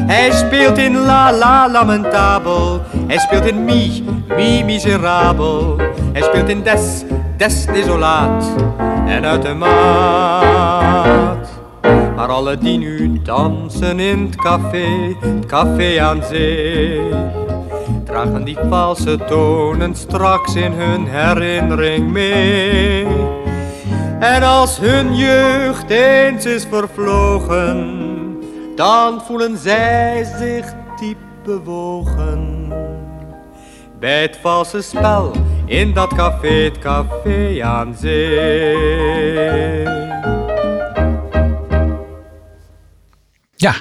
[0.06, 4.04] Hij speelt in La La Lamentabel, hij speelt in Mi,
[4.36, 5.76] Mi Miserabel.
[6.12, 7.04] Hij speelt in Des,
[7.36, 8.44] Des Desolaat
[9.06, 11.48] en uit de maat.
[12.16, 17.00] Maar alle die nu dansen in het café, het café aan zee.
[18.04, 23.06] Dragen die valse tonen straks in hun herinnering mee.
[24.20, 28.04] En als hun jeugd eens is vervlogen,
[28.76, 32.68] dan voelen zij zich diep bewogen.
[34.00, 35.32] Bij het valse spel
[35.66, 39.82] in dat café, het café aan zee.
[43.56, 43.74] Ja,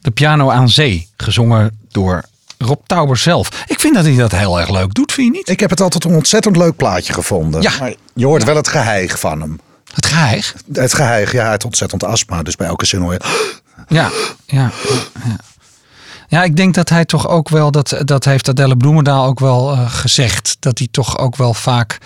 [0.00, 2.22] de piano aan zee, gezongen door
[2.58, 3.64] Rob Tauber zelf.
[3.66, 5.48] Ik vind dat hij dat heel erg leuk doet, vind je niet?
[5.48, 7.62] Ik heb het altijd een ontzettend leuk plaatje gevonden.
[7.62, 7.72] Ja.
[7.78, 9.60] Maar je hoort wel het geheig van hem.
[9.92, 10.54] Het geheig?
[10.72, 12.42] Het geheig, ja, het ontzettend astma.
[12.42, 13.20] Dus bij elke zin hoor je...
[13.88, 14.10] Ja,
[14.46, 14.70] ja,
[15.24, 15.36] ja.
[16.28, 19.72] Ja, ik denk dat hij toch ook wel, dat, dat heeft Adelle Bloemendaal ook wel
[19.72, 20.56] eh, gezegd.
[20.60, 21.98] Dat hij toch ook wel vaak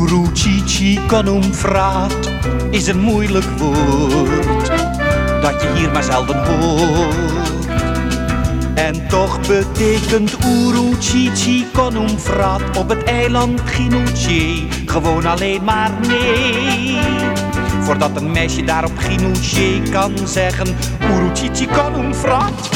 [0.00, 2.12] Uruchichi Konumfraat
[2.70, 4.66] is een moeilijk woord
[5.42, 7.39] dat je hier maar zelden hoort.
[8.74, 16.98] En toch betekent Uruchichi Konumfraat op het eiland Ginouche gewoon alleen maar nee.
[17.80, 22.68] Voordat een meisje daar op Ginouche kan zeggen Uruchichi Konumfraat,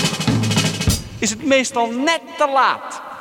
[1.18, 3.13] is het meestal net te laat.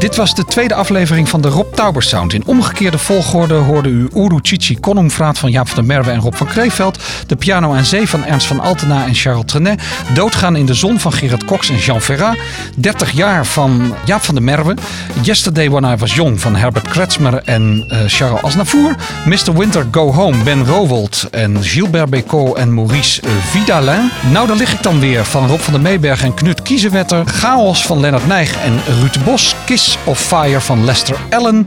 [0.00, 2.32] Dit was de tweede aflevering van de Rob Tauber Sound.
[2.32, 6.46] In omgekeerde volgorde hoorde u Uruchichi Konumfraat van Jaap van der Merwe en Rob van
[6.46, 6.98] Kreeveld.
[7.26, 9.82] De piano aan zee van Ernst van Altena en Charles Trenet.
[10.14, 12.36] Doodgaan in de zon van Gerard Cox en Jean Ferrat.
[12.76, 14.74] 30 jaar van Jaap van der Merwe.
[15.22, 18.96] Yesterday When I Was Young van Herbert Kretzmer en eh, Charles Aznavour.
[19.24, 19.52] Mr.
[19.54, 24.10] Winter Go Home, Ben Rowold en Gilbert Bécaud en Maurice eh, Vidalin.
[24.32, 27.26] Nou, daar lig ik dan weer van Rob van der Meeberg en Knut Kiezenwetter.
[27.26, 29.54] Chaos van Lennart Nijg en Ruud Bos.
[29.64, 31.66] Kiss of Fire van Lester Allen.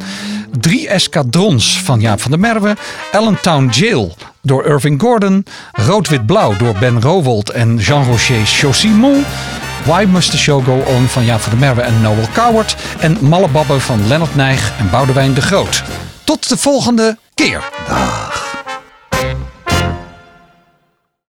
[0.60, 2.76] Drie Escadrons van Jaap van der Merwe.
[3.12, 5.45] Allentown Jail door Irving Gordon.
[5.72, 9.26] Rood-Wit-Blauw door Ben Rowold en Jean-Rocher Chausimon.
[9.84, 12.76] Why Must the Show Go On van Jaap van der Merwe en Noel Coward.
[13.00, 15.84] En Malle Babbe van Lennart Nijg en Boudewijn de Groot.
[16.24, 17.62] Tot de volgende keer.